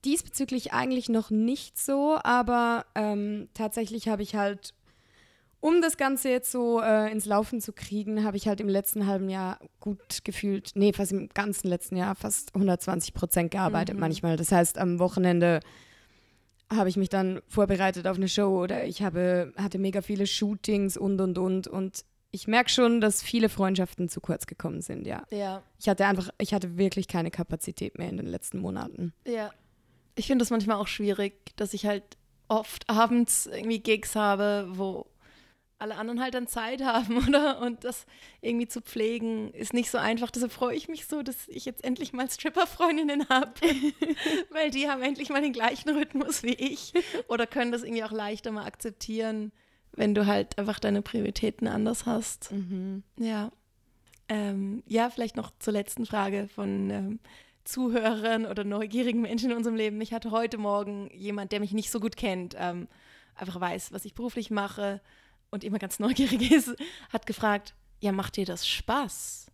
[0.05, 4.75] diesbezüglich eigentlich noch nicht so, aber ähm, tatsächlich habe ich halt,
[5.61, 9.07] um das Ganze jetzt so äh, ins Laufen zu kriegen, habe ich halt im letzten
[9.07, 14.01] halben Jahr gut gefühlt, nee, fast im ganzen letzten Jahr fast 120 Prozent gearbeitet Mhm.
[14.01, 14.37] manchmal.
[14.37, 15.61] Das heißt, am Wochenende
[16.73, 20.97] habe ich mich dann vorbereitet auf eine Show oder ich habe, hatte mega viele Shootings
[20.97, 21.67] und, und, und.
[21.67, 25.23] Und ich merke schon, dass viele Freundschaften zu kurz gekommen sind, ja.
[25.31, 29.13] Ja, Ich hatte einfach, ich hatte wirklich keine Kapazität mehr in den letzten Monaten.
[29.27, 29.51] ja.
[30.15, 32.03] Ich finde das manchmal auch schwierig, dass ich halt
[32.49, 35.07] oft abends irgendwie Gigs habe, wo
[35.79, 37.61] alle anderen halt dann Zeit haben, oder?
[37.61, 38.07] Und das
[38.41, 40.31] irgendwie zu pflegen ist nicht so einfach.
[40.31, 43.53] Deshalb freue ich mich so, dass ich jetzt endlich mal Stripper-Freundinnen habe.
[44.51, 46.93] Weil die haben endlich mal den gleichen Rhythmus wie ich.
[47.29, 49.53] Oder können das irgendwie auch leichter mal akzeptieren,
[49.93, 52.53] wenn du halt einfach deine Prioritäten anders hast.
[53.19, 53.51] Ja.
[54.29, 57.21] Ähm, ja, vielleicht noch zur letzten Frage von ähm,
[57.65, 60.01] Zuhörern oder neugierigen Menschen in unserem Leben.
[60.01, 62.89] Ich hatte heute Morgen jemand, der mich nicht so gut kennt, ähm,
[63.35, 65.01] einfach weiß, was ich beruflich mache
[65.51, 66.75] und immer ganz neugierig ist,
[67.11, 69.47] hat gefragt, ja, macht dir das Spaß?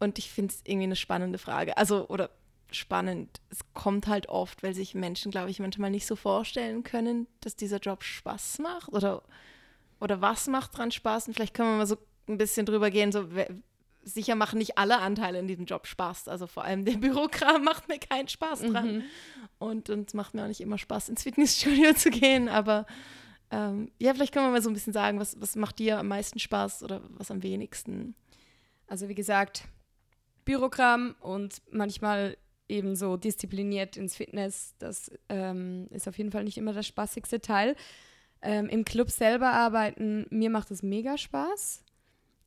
[0.00, 1.76] Und ich finde es irgendwie eine spannende Frage.
[1.76, 2.30] Also, oder
[2.70, 3.40] spannend.
[3.50, 7.56] Es kommt halt oft, weil sich Menschen, glaube ich, manchmal nicht so vorstellen können, dass
[7.56, 9.22] dieser Job Spaß macht oder,
[10.00, 11.28] oder was macht dran Spaß.
[11.28, 11.96] Und vielleicht können wir mal so
[12.28, 13.26] ein bisschen drüber gehen, so
[14.02, 16.28] sicher machen nicht alle Anteile in diesem Job Spaß.
[16.28, 19.04] Also vor allem der Bürokram macht mir keinen Spaß dran.
[19.58, 22.48] Und und es macht mir auch nicht immer Spaß, ins Fitnessstudio zu gehen.
[22.48, 22.86] Aber
[23.50, 26.08] ähm, ja, vielleicht können wir mal so ein bisschen sagen, was, was macht dir am
[26.08, 28.14] meisten Spaß oder was am wenigsten?
[28.86, 29.64] Also wie gesagt,
[30.44, 32.36] Bürokram und manchmal
[32.68, 34.74] eben so diszipliniert ins Fitness.
[34.78, 37.76] Das ähm, ist auf jeden Fall nicht immer das spaßigste Teil.
[38.42, 41.82] Ähm, Im Club selber arbeiten, mir macht es mega Spaß.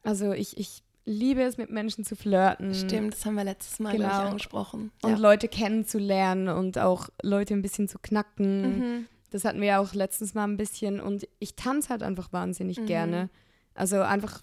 [0.04, 2.74] Also ich, ich liebe es, mit Menschen zu flirten.
[2.74, 4.08] Stimmt, das haben wir letztes Mal Genau.
[4.08, 4.92] angesprochen.
[5.02, 8.78] Und Leute kennenzulernen und auch Leute ein bisschen zu knacken.
[8.80, 9.08] Mhm.
[9.32, 11.00] Das hatten wir ja auch letztens mal ein bisschen.
[11.02, 12.86] Und ich tanze halt einfach wahnsinnig Mhm.
[12.86, 13.30] gerne.
[13.74, 14.42] Also einfach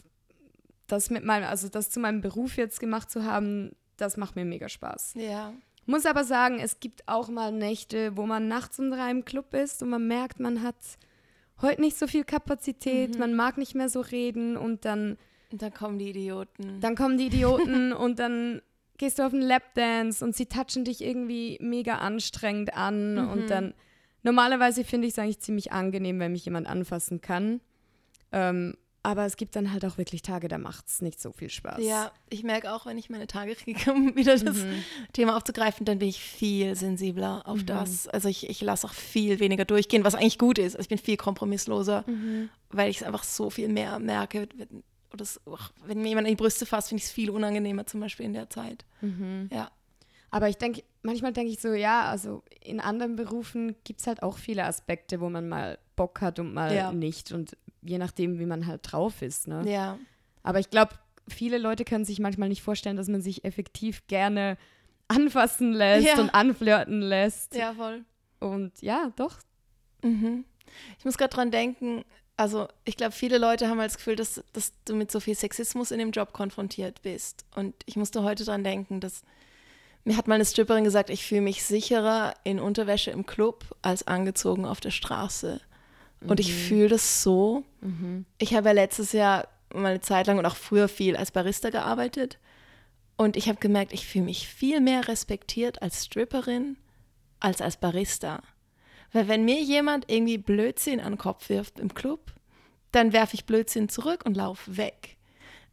[0.87, 4.45] das mit meinem, also das zu meinem Beruf jetzt gemacht zu haben, das macht mir
[4.45, 5.15] mega Spaß.
[5.15, 5.53] Ja.
[5.87, 9.55] Muss aber sagen, es gibt auch mal Nächte, wo man nachts um drei im Club
[9.55, 10.77] ist und man merkt, man hat
[11.63, 13.21] heute nicht so viel Kapazität, Mhm.
[13.21, 15.17] man mag nicht mehr so reden und dann,
[15.51, 16.81] Und dann kommen die Idioten.
[16.81, 18.63] dann kommen die Idioten und dann
[18.99, 23.31] gehst du auf einen Lapdance und sie touchen dich irgendwie mega anstrengend an Mhm.
[23.31, 23.75] und dann
[24.23, 27.61] Normalerweise finde ich es eigentlich ziemlich angenehm, wenn mich jemand anfassen kann.
[28.33, 31.49] Ähm, aber es gibt dann halt auch wirklich Tage, da macht es nicht so viel
[31.49, 31.79] Spaß.
[31.83, 34.83] Ja, ich merke auch, wenn ich meine Tage kriege, um wieder das Mhm.
[35.13, 38.09] Thema aufzugreifen, dann bin ich viel sensibler auf das.
[38.09, 40.75] Also ich, ich lasse auch viel weniger durchgehen, was eigentlich gut ist.
[40.75, 42.51] Also ich bin viel kompromissloser, Mhm.
[42.71, 44.49] weil ich es einfach so viel mehr merke.
[44.57, 45.41] Wenn, oder es,
[45.87, 48.35] wenn mir jemand in die Brüste fasst, finde ich es viel unangenehmer, zum Beispiel in
[48.35, 48.85] der Zeit.
[49.01, 49.49] Mhm.
[49.51, 49.71] Ja.
[50.31, 54.23] Aber ich denke, manchmal denke ich so, ja, also in anderen Berufen gibt es halt
[54.23, 56.93] auch viele Aspekte, wo man mal Bock hat und mal Ja.
[56.93, 57.33] nicht.
[57.33, 59.49] Und je nachdem, wie man halt drauf ist.
[59.49, 59.65] Ne?
[59.71, 59.99] Ja.
[60.43, 60.95] Aber ich glaube,
[61.29, 64.57] viele Leute können sich manchmal nicht vorstellen, dass man sich effektiv gerne
[65.09, 66.21] anfassen lässt Ja.
[66.21, 67.55] und anflirten lässt.
[67.55, 68.05] Ja, voll.
[68.41, 69.39] Und ja, doch.
[70.03, 70.45] Mhm.
[70.99, 72.05] Ich muss gerade dran denken,
[72.37, 75.35] also ich glaube, viele Leute haben halt das Gefühl, dass, dass du mit so viel
[75.35, 77.45] Sexismus in dem Job konfrontiert bist.
[77.57, 79.23] Und ich musste heute dran denken, dass
[80.05, 84.07] mir hat mal eine Stripperin gesagt, ich fühle mich sicherer in Unterwäsche im Club als
[84.07, 85.61] angezogen auf der Straße.
[86.27, 87.65] Und ich fühle das so.
[88.39, 91.71] Ich habe ja letztes Jahr mal eine Zeit lang und auch früher viel als Barista
[91.71, 92.39] gearbeitet.
[93.17, 96.77] Und ich habe gemerkt, ich fühle mich viel mehr respektiert als Stripperin
[97.41, 98.43] als als Barista.
[99.13, 102.33] Weil wenn mir jemand irgendwie Blödsinn an den Kopf wirft im Club,
[102.93, 105.18] dann werfe ich Blödsinn zurück und laufe weg.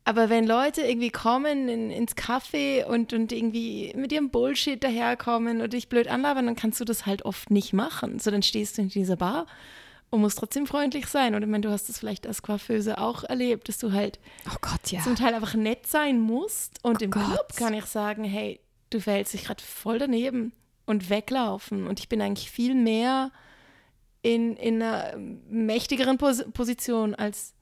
[0.08, 5.62] Aber wenn Leute irgendwie kommen in, ins Café und, und irgendwie mit ihrem Bullshit daherkommen
[5.62, 8.20] und dich blöd anlabern, dann kannst du das halt oft nicht machen.
[8.20, 9.48] So, dann stehst du in dieser Bar
[10.12, 11.34] und musst trotzdem freundlich sein.
[11.34, 14.58] Und ich meine, du hast das vielleicht als Coiffeuse auch erlebt, dass du halt Oh
[14.62, 15.02] Gott, ja.
[15.02, 16.84] zum Teil einfach nett sein musst.
[16.84, 17.26] Und im Gott.
[17.26, 18.60] Club kann ich sagen, hey,
[18.92, 20.54] du verhältst dich gerade voll daneben
[20.86, 21.88] und weglaufen.
[21.88, 23.32] Und ich bin eigentlich viel mehr
[24.22, 25.18] in, in einer
[25.50, 27.54] mächtigeren Pos Position als,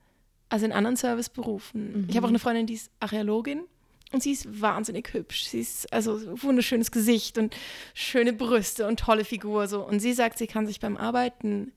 [0.54, 2.06] als in anderen Serviceberufen.
[2.10, 3.64] Ich habe auch eine Freundin, die ist Archäologin.
[4.12, 5.45] Und sie ist wahnsinnig hübsch.
[5.45, 7.56] Sie ist also wunderschönes Gesicht und
[7.95, 9.68] schöne Brüste und tolle Figur.
[9.68, 9.84] So.
[9.84, 11.72] Und sie sagt, sie kann sich beim Arbeiten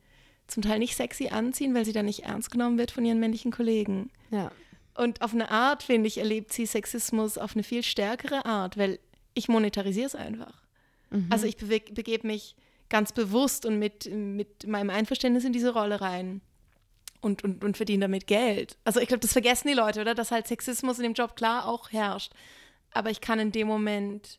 [0.47, 3.51] zum Teil nicht sexy anziehen, weil sie dann nicht ernst genommen wird von ihren männlichen
[3.53, 4.11] Kollegen.
[4.31, 4.51] ja.
[4.99, 8.99] Und auf eine Art, finde ich, erlebt sie Sexismus auf eine viel stärkere Art, weil
[9.35, 10.63] ich monetarisiere es einfach.
[11.29, 12.57] Also ich beweg- begebe mich
[12.89, 16.41] ganz bewusst und mit, mit meinem Einverständnis in diese Rolle rein
[17.21, 18.77] und, und, und verdiene damit Geld.
[18.85, 20.15] Also ich glaube, das vergessen die Leute, oder?
[20.15, 22.33] Dass halt Sexismus in dem Job klar auch herrscht.
[22.93, 24.39] Aber ich kann in dem Moment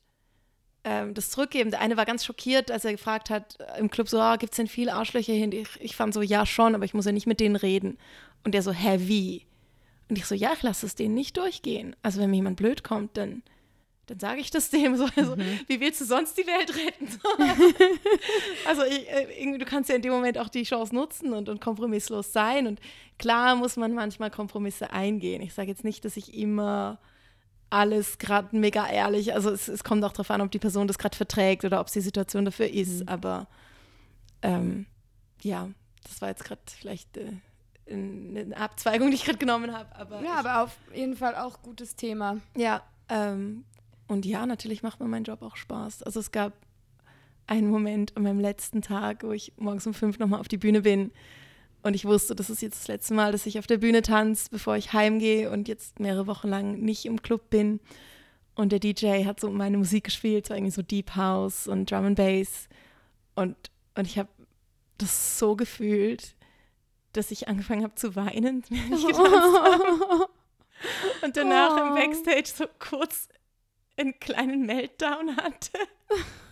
[0.84, 1.71] ähm, das zurückgeben.
[1.71, 4.53] Der eine war ganz schockiert, als er gefragt hat äh, im Club so, ah, gibt
[4.53, 5.51] es denn viele Arschlöcher hin?
[5.51, 7.97] Ich, ich fand so, ja schon, aber ich muss ja nicht mit denen reden.
[8.43, 9.45] Und der so, hä, wie?
[10.09, 11.95] Und ich so, ja, ich lasse es denen nicht durchgehen.
[12.01, 13.43] Also wenn mir jemand blöd kommt, dann,
[14.07, 14.95] dann sage ich das dem.
[14.95, 15.37] So, also,
[15.67, 17.07] Wie willst du sonst die Welt retten?
[18.67, 21.49] also ich, äh, irgendwie, du kannst ja in dem Moment auch die Chance nutzen und,
[21.49, 22.67] und kompromisslos sein.
[22.67, 22.79] Und
[23.19, 25.41] klar muss man manchmal Kompromisse eingehen.
[25.41, 26.99] Ich sage jetzt nicht, dass ich immer
[27.69, 30.97] alles gerade mega ehrlich, also es, es kommt auch darauf an, ob die Person das
[30.97, 33.07] gerade verträgt oder ob es die Situation dafür ist.
[33.09, 33.47] Aber
[34.41, 34.85] ähm,
[35.41, 35.69] ja,
[36.03, 37.33] das war jetzt gerade vielleicht äh,
[37.89, 39.93] eine Abzweigung, die ich gerade genommen habe.
[39.95, 42.37] Aber ja, aber auf jeden Fall auch gutes Thema.
[42.55, 43.65] ja, ähm,
[44.07, 46.03] und ja, natürlich macht mir mein Job auch Spaß.
[46.03, 46.53] Also es gab
[47.45, 50.81] einen Moment an meinem letzten Tag, wo ich morgens um fünf nochmal auf die Bühne
[50.81, 51.11] bin
[51.83, 54.49] und ich wusste, das ist jetzt das letzte Mal, dass ich auf der Bühne tanze,
[54.51, 57.79] bevor ich heimgehe und jetzt mehrere Wochen lang nicht im Club bin.
[58.55, 62.05] Und der DJ hat so meine Musik gespielt, so irgendwie so Deep House und Drum
[62.05, 62.67] and Bass.
[63.35, 63.55] Und,
[63.95, 64.29] und ich habe
[64.97, 66.35] das so gefühlt,
[67.13, 70.27] dass ich angefangen habe zu weinen, während ich getanzt habe.
[71.23, 71.95] Und danach im Oh.
[71.95, 73.27] Backstage so kurz
[73.97, 75.71] einen kleinen Meltdown hatte.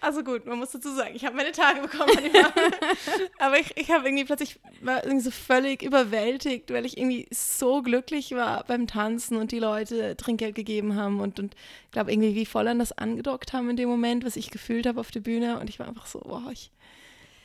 [0.00, 2.12] Also gut, man muss dazu sagen, ich habe meine Tage bekommen.
[3.38, 7.82] Aber ich, ich habe irgendwie plötzlich war irgendwie so völlig überwältigt, weil ich irgendwie so
[7.82, 11.54] glücklich war beim Tanzen und die Leute Trinkgeld gegeben haben und, und
[11.86, 14.86] ich glaube irgendwie wie voll an das angedockt haben in dem Moment, was ich gefühlt
[14.86, 15.58] habe auf der Bühne.
[15.58, 16.70] Und ich war einfach so, wow, ich,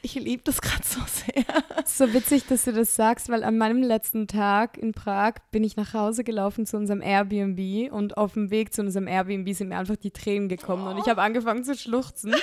[0.04, 1.44] ich liebe das gerade so sehr.
[1.86, 5.76] So witzig, dass du das sagst, weil an meinem letzten Tag in Prag bin ich
[5.78, 9.78] nach Hause gelaufen zu unserem Airbnb und auf dem Weg zu unserem Airbnb sind mir
[9.78, 12.36] einfach die Tränen gekommen und ich habe angefangen zu schluchzen,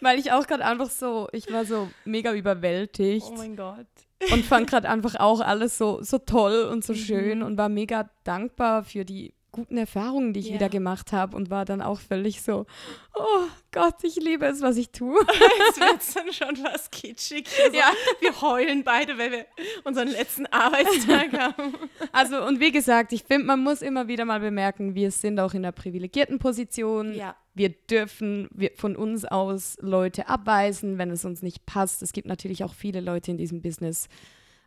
[0.00, 3.86] weil ich auch gerade einfach so, ich war so mega überwältigt Oh mein Gott.
[4.32, 8.08] und fand gerade einfach auch alles so, so toll und so schön und war mega
[8.24, 10.54] dankbar für die guten Erfahrungen, die ich Ja.
[10.54, 12.66] wieder gemacht habe und war dann auch völlig so,
[13.14, 15.20] oh Gott, ich liebe es, was ich tue.
[15.66, 17.46] Jetzt wird es dann schon fast kitschig.
[17.64, 17.92] Also, Ja.
[18.20, 19.46] Wir heulen beide, weil wir
[19.84, 21.74] unseren letzten Arbeitstag haben.
[22.12, 25.52] Also, und wie gesagt, ich finde, man muss immer wieder mal bemerken, wir sind auch
[25.54, 27.14] in einer privilegierten Position.
[27.14, 27.36] Ja.
[27.54, 32.02] Wir dürfen wir von uns aus Leute abweisen, wenn es uns nicht passt.
[32.02, 34.08] Es gibt natürlich auch viele Leute in diesem Business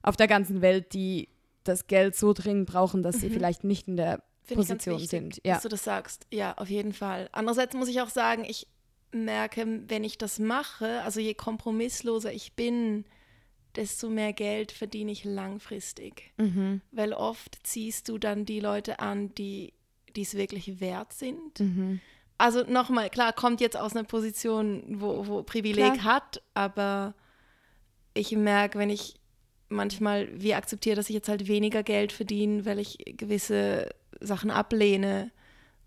[0.02, 1.30] auf der ganzen Welt, die
[1.64, 5.42] das Geld so dringend brauchen, dass sie vielleicht nicht in der Position sind.
[5.44, 5.56] Ja.
[5.56, 6.28] Dass du das sagst.
[6.32, 7.30] Ja, auf jeden Fall.
[7.32, 8.68] Andererseits muss ich auch sagen, ich
[9.12, 13.06] merke, wenn ich das mache, also je kompromissloser ich bin,
[13.76, 16.34] desto mehr Geld verdiene ich langfristig.
[16.38, 16.82] Mhm.
[16.92, 19.74] Weil oft ziehst du dann die Leute an, die
[20.16, 21.60] es wirklich wert sind.
[21.60, 22.00] Mhm.
[22.38, 26.04] Also nochmal, klar, kommt jetzt aus einer Position, wo, wo Privileg Klar.
[26.04, 27.14] hat, aber
[28.14, 29.16] ich merke, wenn ich
[29.70, 33.90] manchmal wie akzeptiere, dass ich jetzt halt weniger Geld verdiene, weil ich gewisse
[34.26, 35.32] Sachen ablehne,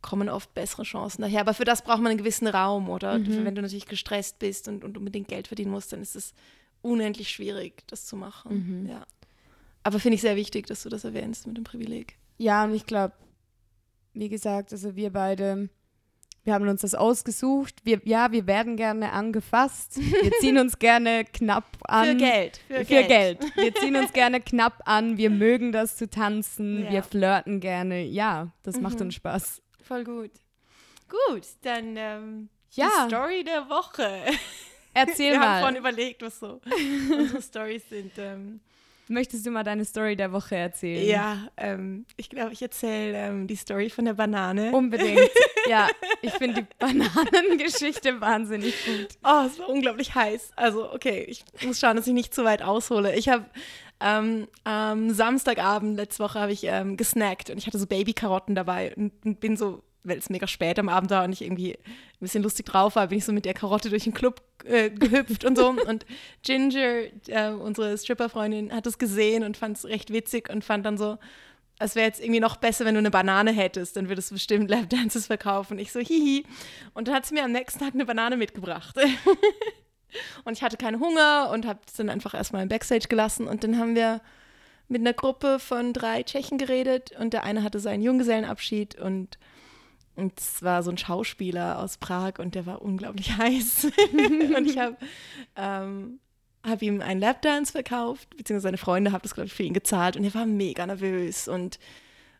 [0.02, 1.40] kommen oft bessere Chancen daher.
[1.40, 3.18] Aber für das braucht man einen gewissen Raum, oder?
[3.18, 3.44] Mhm.
[3.44, 6.32] Wenn du natürlich gestresst bist und, und unbedingt Geld verdienen musst, dann ist es
[6.82, 8.82] unendlich schwierig, das zu machen.
[8.82, 8.88] Mhm.
[8.88, 9.06] Ja.
[9.82, 12.16] Aber finde ich sehr wichtig, dass du das erwähnst mit dem Privileg.
[12.38, 13.14] Ja, und ich glaube,
[14.14, 15.68] wie gesagt, also wir beide,
[16.46, 17.74] wir haben uns das ausgesucht.
[17.84, 19.96] Wir, ja, wir werden gerne angefasst.
[19.98, 22.06] Wir ziehen uns gerne knapp an.
[22.06, 22.60] Für Geld.
[22.68, 23.38] Für, Geld.
[23.56, 25.18] Wir ziehen uns gerne knapp an.
[25.18, 26.84] Wir mögen das zu tanzen.
[26.84, 26.90] Ja.
[26.92, 28.04] Wir flirten gerne.
[28.04, 29.06] Ja, das macht Mhm.
[29.06, 29.60] uns Spaß.
[29.82, 30.30] Voll gut.
[31.08, 32.88] Gut, dann ähm, Ja.
[33.08, 34.08] die Story der Woche.
[34.94, 35.60] Erzähl Wir haben mal.
[35.60, 36.60] vorhin überlegt, was so
[37.10, 38.12] unsere Stories sind.
[38.18, 38.60] Ähm,
[39.08, 41.06] Möchtest du mal deine Story der Woche erzählen?
[41.06, 44.72] ja, ähm, ich glaube, ich erzähle ähm, die Story von der Banane.
[44.72, 45.30] Unbedingt.
[45.68, 45.88] ja,
[46.22, 49.08] ich finde die Bananengeschichte wahnsinnig gut.
[49.24, 50.50] Oh, es war unglaublich heiß.
[50.56, 53.14] Also, okay, ich muss schauen, dass ich nicht zu weit aushole.
[53.14, 53.44] Ich habe
[54.00, 58.94] ähm, am Samstagabend letzte Woche habe ich ähm, gesnackt und ich hatte so Babykarotten dabei
[58.96, 62.20] und, und bin so, weil es mega spät am Abend war und ich irgendwie ein
[62.20, 65.44] bisschen lustig drauf war, bin ich so mit der Karotte durch den Club äh, gehüpft
[65.44, 65.68] und so.
[65.86, 66.06] Und
[66.42, 70.98] Ginger, äh, unsere Stripperfreundin, hat es gesehen und fand es recht witzig und fand dann
[70.98, 71.18] so,
[71.78, 74.70] es wäre jetzt irgendwie noch besser, wenn du eine Banane hättest, dann würdest du bestimmt
[74.70, 75.78] Lapdances verkaufen.
[75.78, 76.46] Ich so, hihi.
[76.94, 78.96] Und dann hat sie mir am nächsten Tag eine Banane mitgebracht.
[80.44, 83.46] und ich hatte keinen Hunger und habe es dann einfach erstmal im Backstage gelassen.
[83.46, 84.22] Und dann haben wir
[84.88, 89.38] mit einer Gruppe von drei Tschechen geredet und der eine hatte seinen Junggesellenabschied und
[90.16, 93.88] und es war so ein Schauspieler aus Prag und der war unglaublich heiß.
[94.14, 94.96] und ich habe
[95.56, 96.20] ähm,
[96.64, 100.16] hab ihm einen Lapdance verkauft, beziehungsweise seine Freunde haben das, glaube ich, für ihn gezahlt
[100.16, 101.78] und er war mega nervös und,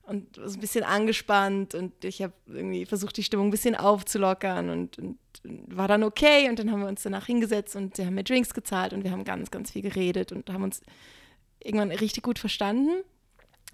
[0.03, 4.71] und so ein bisschen angespannt und ich habe irgendwie versucht, die Stimmung ein bisschen aufzulockern
[4.71, 8.15] und, und war dann okay und dann haben wir uns danach hingesetzt und sie haben
[8.15, 10.81] mir Drinks gezahlt und wir haben ganz, ganz viel geredet und haben uns
[11.63, 13.03] irgendwann richtig gut verstanden.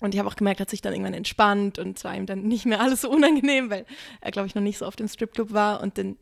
[0.01, 2.43] Und ich habe auch gemerkt, hat sich dann irgendwann entspannt und es war ihm dann
[2.43, 3.87] nicht mehr alles so unangenehm, weil
[4.21, 5.81] er, glaube ich, noch nicht so oft im Stripclub war.
[5.81, 6.17] Und dann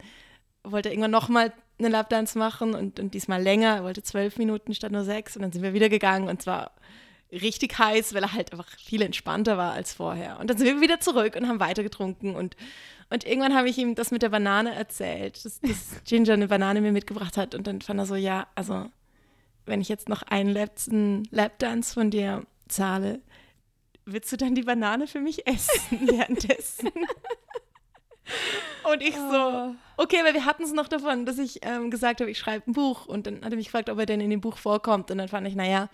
[0.63, 3.77] wollte er irgendwann nochmal eine Lapdance machen und, und diesmal länger.
[3.77, 5.35] Er wollte zwölf Minuten statt nur sechs.
[5.35, 6.73] Und dann sind wir wieder gegangen und zwar
[7.33, 10.39] richtig heiß, weil er halt einfach viel entspannter war als vorher.
[10.41, 12.35] Und dann sind wir wieder zurück und haben weiter getrunken.
[12.35, 12.57] Und,
[13.09, 16.81] und irgendwann habe ich ihm das mit der Banane erzählt, dass, dass Ginger eine Banane
[16.81, 17.55] mir mitgebracht hat.
[17.55, 18.87] Und dann fand er so, ja, also
[19.67, 23.21] wenn ich jetzt noch einen letzten Lapdance von dir zahle,
[24.05, 26.91] willst du dann die Banane für mich essen währenddessen?
[28.85, 32.31] Und ich so, okay, weil wir hatten es noch davon, dass ich ähm, gesagt habe,
[32.31, 33.07] ich schreibe ein Buch.
[33.07, 35.11] Und dann hat er mich gefragt, ob er denn in dem Buch vorkommt.
[35.11, 35.89] Und dann fand ich, naja,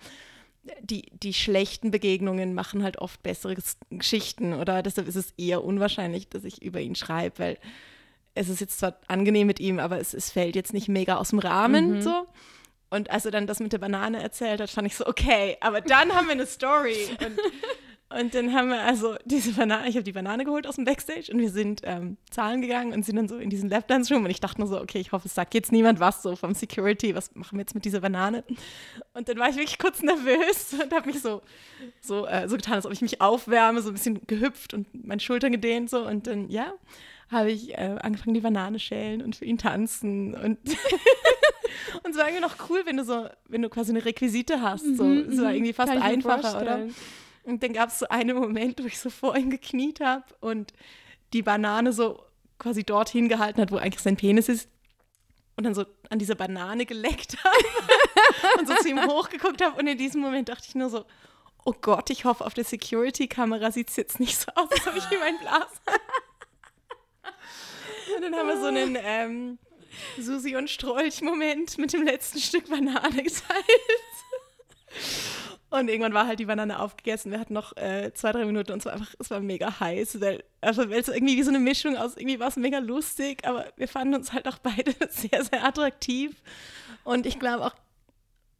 [0.81, 4.53] die, die schlechten Begegnungen machen halt oft bessere Ges- Geschichten.
[4.53, 7.57] Oder deshalb ist es eher unwahrscheinlich, dass ich über ihn schreibe, weil
[8.35, 11.29] es ist jetzt zwar angenehm mit ihm, aber es, es fällt jetzt nicht mega aus
[11.29, 12.27] dem Rahmen so.
[12.89, 15.81] Und als er dann das mit der Banane erzählt hat, fand ich so, okay, aber
[15.81, 16.95] dann haben wir eine Story.
[17.19, 17.37] Und,
[18.09, 21.29] und dann haben wir also diese Banane, ich habe die Banane geholt aus dem Backstage
[21.31, 24.31] und wir sind ähm, zahlen gegangen und sind dann so in diesen Lapdance Room und
[24.31, 27.15] ich dachte nur so, okay, ich hoffe, es sagt jetzt niemand was so vom Security,
[27.15, 28.43] was machen wir jetzt mit dieser Banane?
[29.13, 31.41] Und dann war ich wirklich kurz nervös und habe mich so,
[32.01, 35.19] so, äh, so getan, als ob ich mich aufwärme, so ein bisschen gehüpft und meine
[35.19, 36.73] Schultern gedehnt so und dann, ja,
[37.29, 40.57] habe ich äh, angefangen, die Banane schälen und für ihn tanzen und
[42.03, 44.95] und es war irgendwie noch cool, wenn du so, wenn du quasi eine Requisite hast.
[44.95, 45.03] So.
[45.03, 46.87] Es war irgendwie fast Mhm, ich mir einfacher, oder?
[47.47, 50.73] Und dann gab es so einen Moment, wo ich so vor ihm gekniet habe und
[51.31, 52.21] die Banane so
[52.59, 54.69] quasi dorthin gehalten hat, wo eigentlich sein Penis ist.
[55.55, 59.79] Und dann so an dieser Banane geleckt habe und so zu ihm hochgeguckt habe.
[59.79, 61.05] Und in diesem Moment dachte ich nur so,
[61.63, 64.97] oh Gott, ich hoffe, auf der Security-Kamera sieht es jetzt nicht so aus, als ob
[64.97, 65.81] ich ihm ein Blas
[68.13, 69.57] Und dann haben wir so einen ähm,
[70.19, 73.63] Susi und Strolch-Moment mit dem letzten Stück Banane geteilt.
[75.69, 77.31] Und irgendwann war halt die Banane aufgegessen.
[77.31, 80.21] Wir hatten noch äh, zwei, drei Minuten und es war einfach, es war mega heiß.
[80.21, 83.45] Weil, also, weil es irgendwie wie so eine Mischung aus, irgendwie war es mega lustig,
[83.45, 86.41] aber wir fanden uns halt auch beide sehr, sehr attraktiv.
[87.03, 87.75] Und ich glaube auch,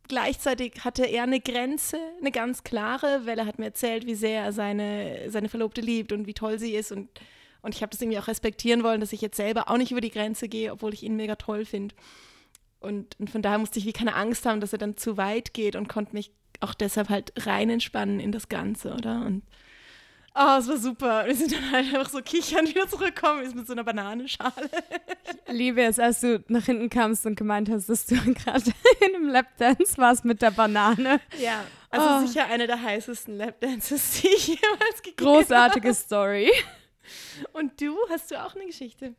[0.09, 4.43] gleichzeitig hatte er eine Grenze, eine ganz klare, weil er hat mir erzählt, wie sehr
[4.43, 6.91] er seine, seine Verlobte liebt und wie toll sie ist.
[6.91, 7.09] Und,
[7.61, 10.01] und ich habe das irgendwie auch respektieren wollen, dass ich jetzt selber auch nicht über
[10.01, 11.95] die Grenze gehe, obwohl ich ihn mega toll finde.
[12.81, 15.53] Und, und von daher musste ich wie keine Angst haben, dass er dann zu weit
[15.53, 16.31] geht und konnte mich
[16.61, 19.25] auch deshalb halt rein entspannen in das Ganze, oder?
[19.25, 19.43] Und
[20.39, 21.25] Oh, es war super.
[21.25, 24.69] Wir sind dann halt einfach so kichern wieder zurückgekommen, ist mit so einer Bananenschale.
[25.47, 28.71] Ich liebe es, als du nach hinten kamst und gemeint hast, dass du gerade
[29.07, 31.19] in einem Lapdance warst mit der Banane.
[31.39, 32.27] Ja, also Oh.
[32.27, 36.51] sicher eine der heißesten Lapdances, die ich jemals gegeben Großartige Story.
[36.53, 37.47] habe.
[37.53, 39.15] Und du, hast du auch eine Geschichte?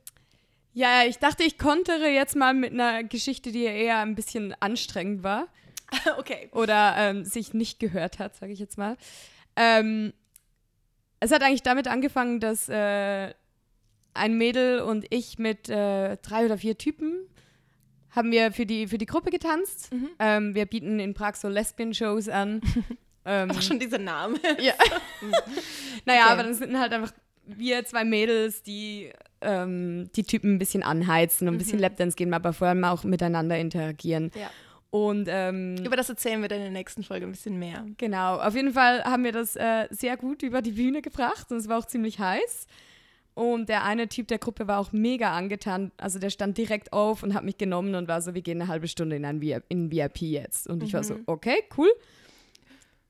[0.73, 4.55] Ja, ja, ich dachte, ich kontere jetzt mal mit einer Geschichte, die eher ein bisschen
[4.61, 5.49] anstrengend war.
[6.19, 6.49] okay.
[6.53, 8.97] oder ähm, sich nicht gehört hat, sage ich jetzt mal.
[9.57, 10.13] Ähm,
[11.21, 13.33] es hat eigentlich damit angefangen, dass äh,
[14.15, 17.27] ein Mädel und ich mit äh, drei oder vier Typen
[18.11, 19.93] haben wir für die, für die Gruppe getanzt.
[19.93, 20.09] Mhm.
[20.19, 22.61] Ähm, wir bieten in Prag so Lesbian-Shows an.
[23.25, 24.39] ähm, Auch schon dieser Name.
[24.59, 24.75] ja.
[26.05, 26.33] naja, Okay.
[26.33, 27.13] aber dann sind halt einfach
[27.45, 29.11] wir zwei Mädels, die
[29.41, 33.05] ähm, die Typen ein bisschen anheizen und ein bisschen Lapdance geben, aber vor allem auch
[33.05, 34.31] miteinander interagieren.
[34.35, 34.51] Ja.
[34.91, 37.85] Und ähm, Über das erzählen wir dann in der nächsten Folge ein bisschen mehr.
[37.99, 41.59] Genau, auf jeden Fall haben wir das äh, sehr gut über die Bühne gebracht und
[41.59, 42.67] es war auch ziemlich heiß.
[43.35, 45.93] Und der eine Typ der Gruppe war auch mega angetan.
[45.97, 48.69] Also der stand direkt auf und hat mich genommen und war so, wir gehen eine
[48.69, 50.67] halbe Stunde in ein VIP, in VIP jetzt.
[50.67, 51.89] Und ich war so, okay, cool.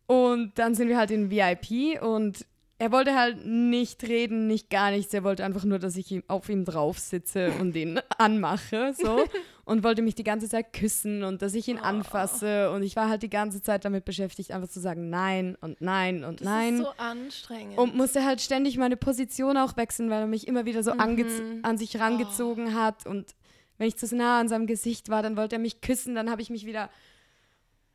[0.07, 2.45] Und dann sind wir halt in VIP und
[2.79, 5.13] er wollte halt nicht reden, nicht gar nichts.
[5.13, 9.25] Er wollte einfach nur, dass ich auf ihm drauf sitze und ihn anmache, so.
[9.69, 12.71] und wollte mich die ganze Zeit küssen und dass ich ihn anfasse.
[12.71, 16.25] Und ich war halt die ganze Zeit damit beschäftigt, einfach zu sagen Nein und Nein
[16.25, 16.75] und Das Nein.
[16.77, 17.77] ist so anstrengend.
[17.79, 21.63] und musste halt ständig meine Position auch wechseln, weil er mich immer wieder so angez-
[21.63, 23.05] an sich rangezogen hat.
[23.07, 23.35] Und
[23.77, 26.15] wenn ich zu nah an seinem Gesicht war, dann wollte er mich küssen.
[26.15, 26.89] Dann habe ich mich wieder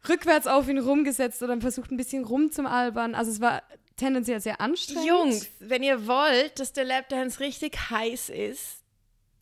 [0.08, 3.16] rückwärts auf ihn rumgesetzt oder versucht, ein bisschen rumzumalbern.
[3.16, 3.64] Also es war
[3.96, 5.08] tendenziell sehr anstrengend.
[5.08, 8.83] Jungs, wenn ihr wollt, dass der Lapdance richtig heiß ist,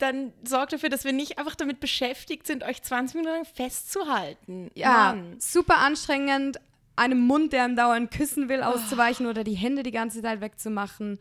[0.02, 4.70] dann sorgt dafür, dass wir nicht einfach damit beschäftigt sind, euch 20 Minuten lang festzuhalten.
[4.74, 5.36] Ja, Mann.
[5.38, 6.60] super anstrengend,
[6.96, 11.18] einem Mund, der ihm dauernd küssen will, auszuweichen oder die Hände die ganze Zeit wegzumachen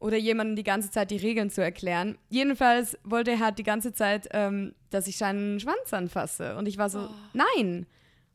[0.00, 2.18] oder jemandem die ganze Zeit die Regeln zu erklären.
[2.28, 6.56] Jedenfalls wollte er halt die ganze Zeit, ähm, dass ich seinen Schwanz anfasse.
[6.56, 7.86] Und ich war so, nein.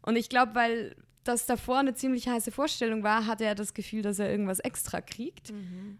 [0.01, 0.95] Und ich glaube, weil
[1.27, 5.01] das davor eine ziemlich heiße Vorstellung war, hatte er das Gefühl, dass er irgendwas extra
[5.01, 5.53] kriegt.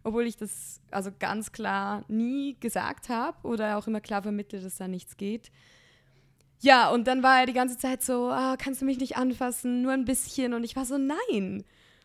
[0.04, 4.78] Obwohl ich das also ganz klar nie gesagt habe oder auch immer klar vermittle, dass
[4.78, 5.52] da nichts geht.
[6.60, 9.82] Ja, und dann war er die ganze Zeit so, ah, kannst du mich nicht anfassen,
[9.82, 10.54] nur ein bisschen.
[10.54, 11.64] Und ich war so, nein.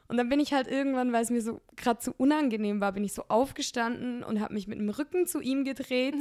[0.09, 3.05] Und dann bin ich halt irgendwann, weil es mir so gerade so unangenehm war, bin
[3.05, 6.17] ich so aufgestanden und habe mich mit dem Rücken zu ihm gedreht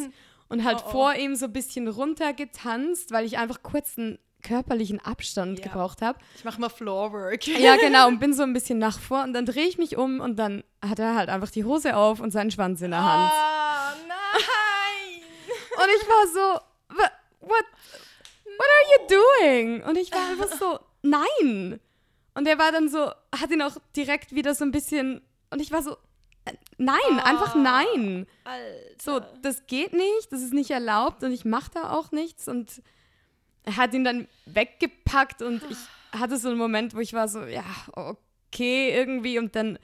[0.48, 0.92] und halt Oh, oh.
[0.92, 5.66] vor ihm so ein bisschen runtergetanzt, weil ich einfach kurz einen körperlichen Abstand Ja.
[5.66, 6.20] gebraucht habe.
[6.36, 7.46] Ich mache mal Floorwork.
[7.48, 10.20] Ja, genau, und bin so ein bisschen nach vor und dann drehe ich mich um
[10.20, 13.32] und dann hat er halt einfach die Hose auf und seinen Schwanz in der Hand.
[13.34, 15.22] Oh, nein!
[15.78, 17.12] Und ich war so, "Wha-
[17.42, 17.66] what,
[18.46, 19.84] what are you doing?
[19.84, 21.80] Und ich war einfach so, nein.
[22.34, 25.72] Und er war dann so, hat ihn auch direkt wieder so ein bisschen, und ich
[25.72, 25.98] war so,
[26.46, 28.26] äh, nein, einfach nein.
[28.44, 29.02] Alter.
[29.02, 32.48] So, das geht nicht, das ist nicht erlaubt und ich mache da auch nichts.
[32.48, 32.82] Und
[33.64, 35.78] er hat ihn dann weggepackt und ich
[36.20, 39.40] hatte so einen Moment, wo ich war so, ja, okay, irgendwie.
[39.40, 39.78] Und dann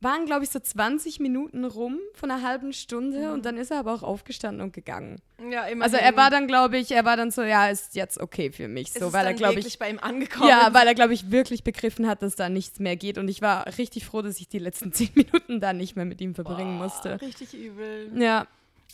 [0.00, 3.78] waren, glaube ich, so 20 Minuten rum von einer halben Stunde und dann ist er
[3.78, 5.20] aber auch aufgestanden und gegangen.
[5.38, 5.82] ja, immerhin.
[5.82, 8.66] Also er war dann, glaube ich, er war dann so, ja, ist jetzt okay für
[8.66, 8.88] mich.
[8.88, 10.48] Ist So, es weil er, glaube wirklich ich, bei ihm angekommen.
[10.48, 13.16] ja, weil er, glaube ich, wirklich begriffen hat, dass da nichts mehr geht.
[13.16, 16.20] Und ich war richtig froh, dass ich die letzten zehn Minuten da nicht mehr mit
[16.20, 17.20] ihm verbringen musste.
[17.20, 18.10] Richtig übel.
[18.20, 18.46] Ja.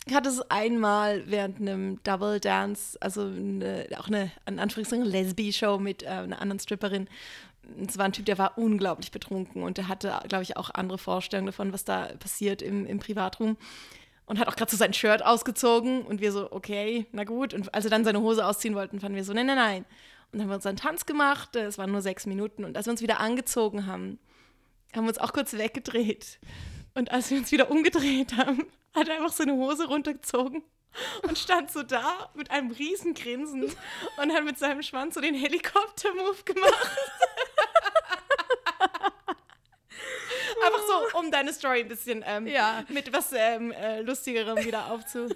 [0.05, 5.77] Ich hatte es einmal während einem Double Dance, also eine, auch eine, in Anführungszeichen, Lesbi-Show
[5.77, 7.07] mit äh, einer anderen Stripperin.
[7.85, 10.97] Es war ein Typ, der war unglaublich betrunken und der hatte, glaube ich, auch andere
[10.97, 13.57] Vorstellungen davon, was da passiert im, im Privatraum.
[14.25, 17.53] Und hat auch gerade so sein Shirt ausgezogen und wir so, okay, na gut.
[17.53, 19.85] Und als wir dann seine Hose ausziehen wollten, fanden wir so, nein, nein, nein.
[20.31, 22.63] Und dann haben wir uns einen Tanz gemacht, es waren nur sechs Minuten.
[22.63, 24.19] Und als wir uns wieder angezogen haben,
[24.95, 26.39] haben wir uns auch kurz weggedreht.
[26.99, 30.63] Und als wir uns wieder umgedreht haben, hat er einfach seine Hose runtergezogen
[31.21, 33.63] und stand so da mit einem riesen Grinsen
[34.21, 36.73] und hat mit seinem Schwanz so den Helikopter-Move gemacht.
[40.65, 42.83] Einfach so, um deine Story ein bisschen ähm, Ja.
[42.89, 45.29] mit was ähm, äh, Lustigerem wieder aufzu,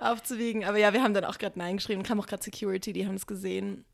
[0.00, 0.64] aufzuwiegen.
[0.64, 2.02] Aber ja, wir haben dann auch gerade Nein geschrieben.
[2.02, 3.84] Kam auch gerade Security, die haben es gesehen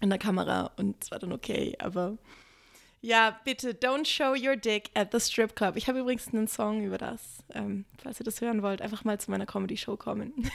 [0.00, 1.76] in der Kamera und es war dann okay.
[1.78, 2.18] Aber
[3.06, 5.76] ja, bitte, don't show your dick at the strip club.
[5.76, 7.44] Ich habe übrigens einen Song über das.
[7.54, 10.32] Ähm, falls ihr das hören wollt, einfach mal zu meiner Comedy-Show kommen.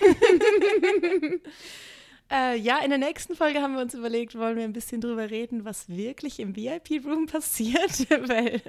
[2.29, 5.29] äh, ja, in der nächsten Folge haben wir uns überlegt, wollen wir ein bisschen drüber
[5.29, 8.61] reden, was wirklich im VIP-Room passiert, weil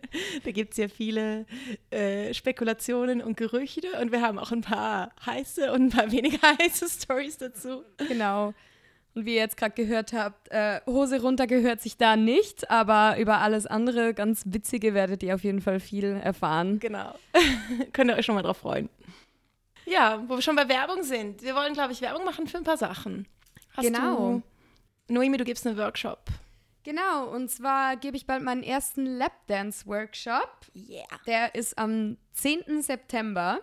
[0.45, 1.45] da gibt es ja viele
[1.91, 6.39] äh, Spekulationen und Gerüchte und wir haben auch ein paar heiße und ein paar weniger
[6.61, 7.83] heiße Stories dazu.
[7.97, 8.55] Genau.
[9.15, 13.19] Und wie ihr jetzt gerade gehört habt, äh, Hose runter gehört sich da nicht, aber
[13.19, 16.79] über alles andere ganz witzige werdet ihr auf jeden Fall viel erfahren.
[16.79, 17.15] Genau.
[17.93, 18.89] Könnt ihr euch schon mal drauf freuen.
[19.85, 21.43] Ja, wo wir schon bei Werbung sind.
[21.43, 23.27] Wir wollen, glaube ich, Werbung machen für ein paar Sachen.
[23.77, 24.43] Hast Genau.
[25.09, 26.21] Du, Noemi, du gibst einen Workshop.
[26.85, 30.51] Genau, und zwar gebe ich bald meinen ersten Lapdance-Workshop.
[30.75, 31.07] Yeah.
[31.27, 32.83] Der ist am 10.
[32.83, 33.61] September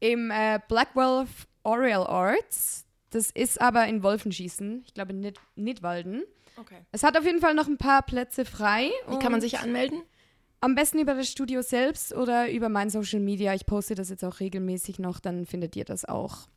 [0.00, 1.26] im äh, Blackwell
[1.64, 2.86] Oral Arts.
[3.10, 6.24] Das ist aber in Wolfenschießen, ich glaube in Nid Nidwalden.
[6.56, 6.84] Okay.
[6.92, 8.90] Es hat auf jeden Fall noch ein paar Plätze frei.
[9.08, 10.02] Wie kann man sich anmelden?
[10.60, 13.54] Am besten über das Studio selbst oder über mein Social Media.
[13.54, 16.48] Ich poste das jetzt auch regelmäßig noch, dann findet ihr das auch.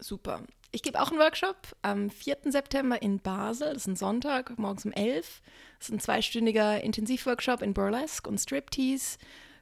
[0.00, 0.42] Super.
[0.72, 2.38] Ich gebe auch einen Workshop am 4.
[2.44, 3.74] September in Basel.
[3.74, 5.42] Das ist ein Sonntag, morgens um 11.
[5.78, 9.18] Das ist ein zweistündiger Intensivworkshop in Burlesque und Striptease.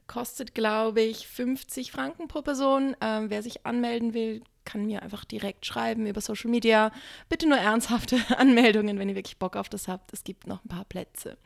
[0.07, 2.95] Kostet, glaube ich, 50 Franken pro Person.
[3.01, 6.91] Ähm, wer sich anmelden will, kann mir einfach direkt schreiben über Social Media.
[7.27, 10.13] Bitte nur ernsthafte Anmeldungen, wenn ihr wirklich Bock auf das habt.
[10.13, 11.37] Es gibt noch ein paar Plätze.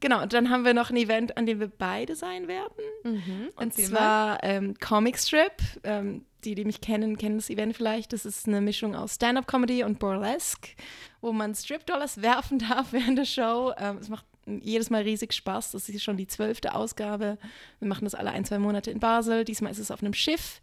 [0.00, 2.84] Genau, und dann haben wir noch ein Event, an dem wir beide sein werden.
[3.56, 5.52] Und Erzähl zwar ähm, Comic Strip.
[5.84, 8.12] Ähm, die, die mich kennen, kennen das Event vielleicht.
[8.12, 10.70] Das ist eine Mischung aus Stand-up-Comedy und Burlesque,
[11.20, 13.72] wo man Strip-Dollars werfen darf während der Show.
[13.78, 15.72] Ähm, es macht jedes Mal riesig Spaß.
[15.72, 17.38] Das ist schon die zwölfte Ausgabe.
[17.78, 19.44] Wir machen das alle ein, zwei Monate in Basel.
[19.44, 20.60] Diesmal ist es auf einem Schiff.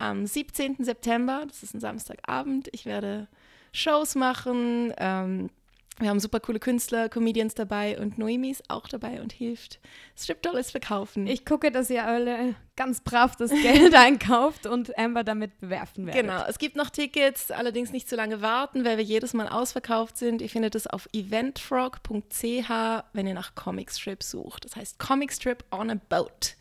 [0.00, 0.76] Am 17.
[0.80, 3.28] September, das ist ein Samstagabend, ich werde
[3.72, 4.94] Shows machen.
[4.96, 5.50] Ähm,
[5.98, 9.78] wir haben super coole Künstler, Comedians dabei und Noemi ist auch dabei und hilft
[10.16, 11.26] Strip-Dollars verkaufen.
[11.26, 16.22] Ich gucke, dass ihr alle ganz brav das Geld einkauft und Amber damit bewerfen werdet.
[16.22, 20.16] Genau, es gibt noch Tickets, allerdings nicht zu lange warten, weil wir jedes Mal ausverkauft
[20.16, 20.40] sind.
[20.40, 22.70] Ihr findet es auf eventfrog.ch,
[23.12, 24.64] wenn ihr nach Comic Strip sucht.
[24.64, 26.56] Das heißt Comic Strip on a Boat.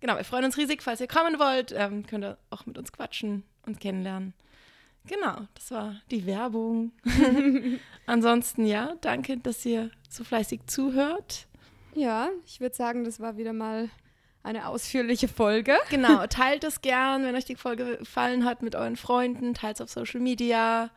[0.00, 1.72] Genau, wir freuen uns riesig, falls ihr kommen wollt.
[1.72, 4.34] Ähm, könnt ihr auch mit uns quatschen und kennenlernen.
[5.06, 6.92] Genau, das war die Werbung.
[8.06, 11.46] Ansonsten ja, danke, dass ihr so fleißig zuhört.
[11.94, 13.88] Ja, ich würde sagen, das war wieder mal
[14.42, 15.76] eine ausführliche Folge.
[15.90, 19.80] Genau, teilt es gern, wenn euch die Folge gefallen hat mit euren Freunden, teilt es
[19.80, 20.90] auf Social Media.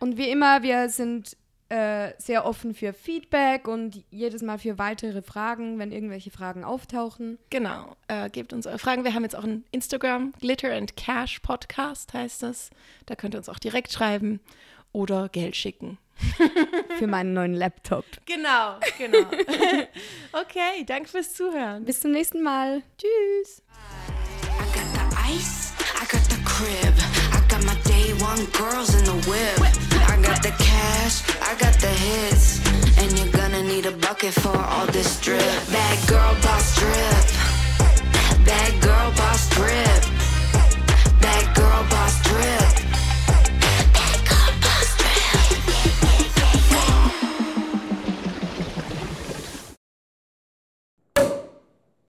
[0.00, 1.36] Und wie immer, wir sind
[1.68, 7.38] äh, sehr offen für Feedback und jedes Mal für weitere Fragen, wenn irgendwelche Fragen auftauchen.
[7.50, 9.04] Genau, äh, gebt uns eure Fragen.
[9.04, 12.70] Wir haben jetzt auch ein Instagram, Glitter and Cash Podcast heißt das.
[13.06, 14.40] Da könnt ihr uns auch direkt schreiben
[14.92, 15.98] oder Geld schicken.
[16.98, 18.04] Für meinen neuen Laptop.
[18.24, 19.18] Genau, genau.
[20.32, 21.84] okay, danke fürs Zuhören.
[21.84, 22.82] Bis zum nächsten Mal.
[22.96, 23.62] Tschüss.
[24.42, 27.25] I got the ice, I got the crib.
[27.66, 29.58] My day one girls in the whip.
[30.08, 32.60] I got the cash, I got the hits.
[32.98, 35.40] And you're gonna need a bucket for all this drip.
[35.72, 37.26] Bad girl boss drip.
[38.46, 40.15] Bad girl boss drip.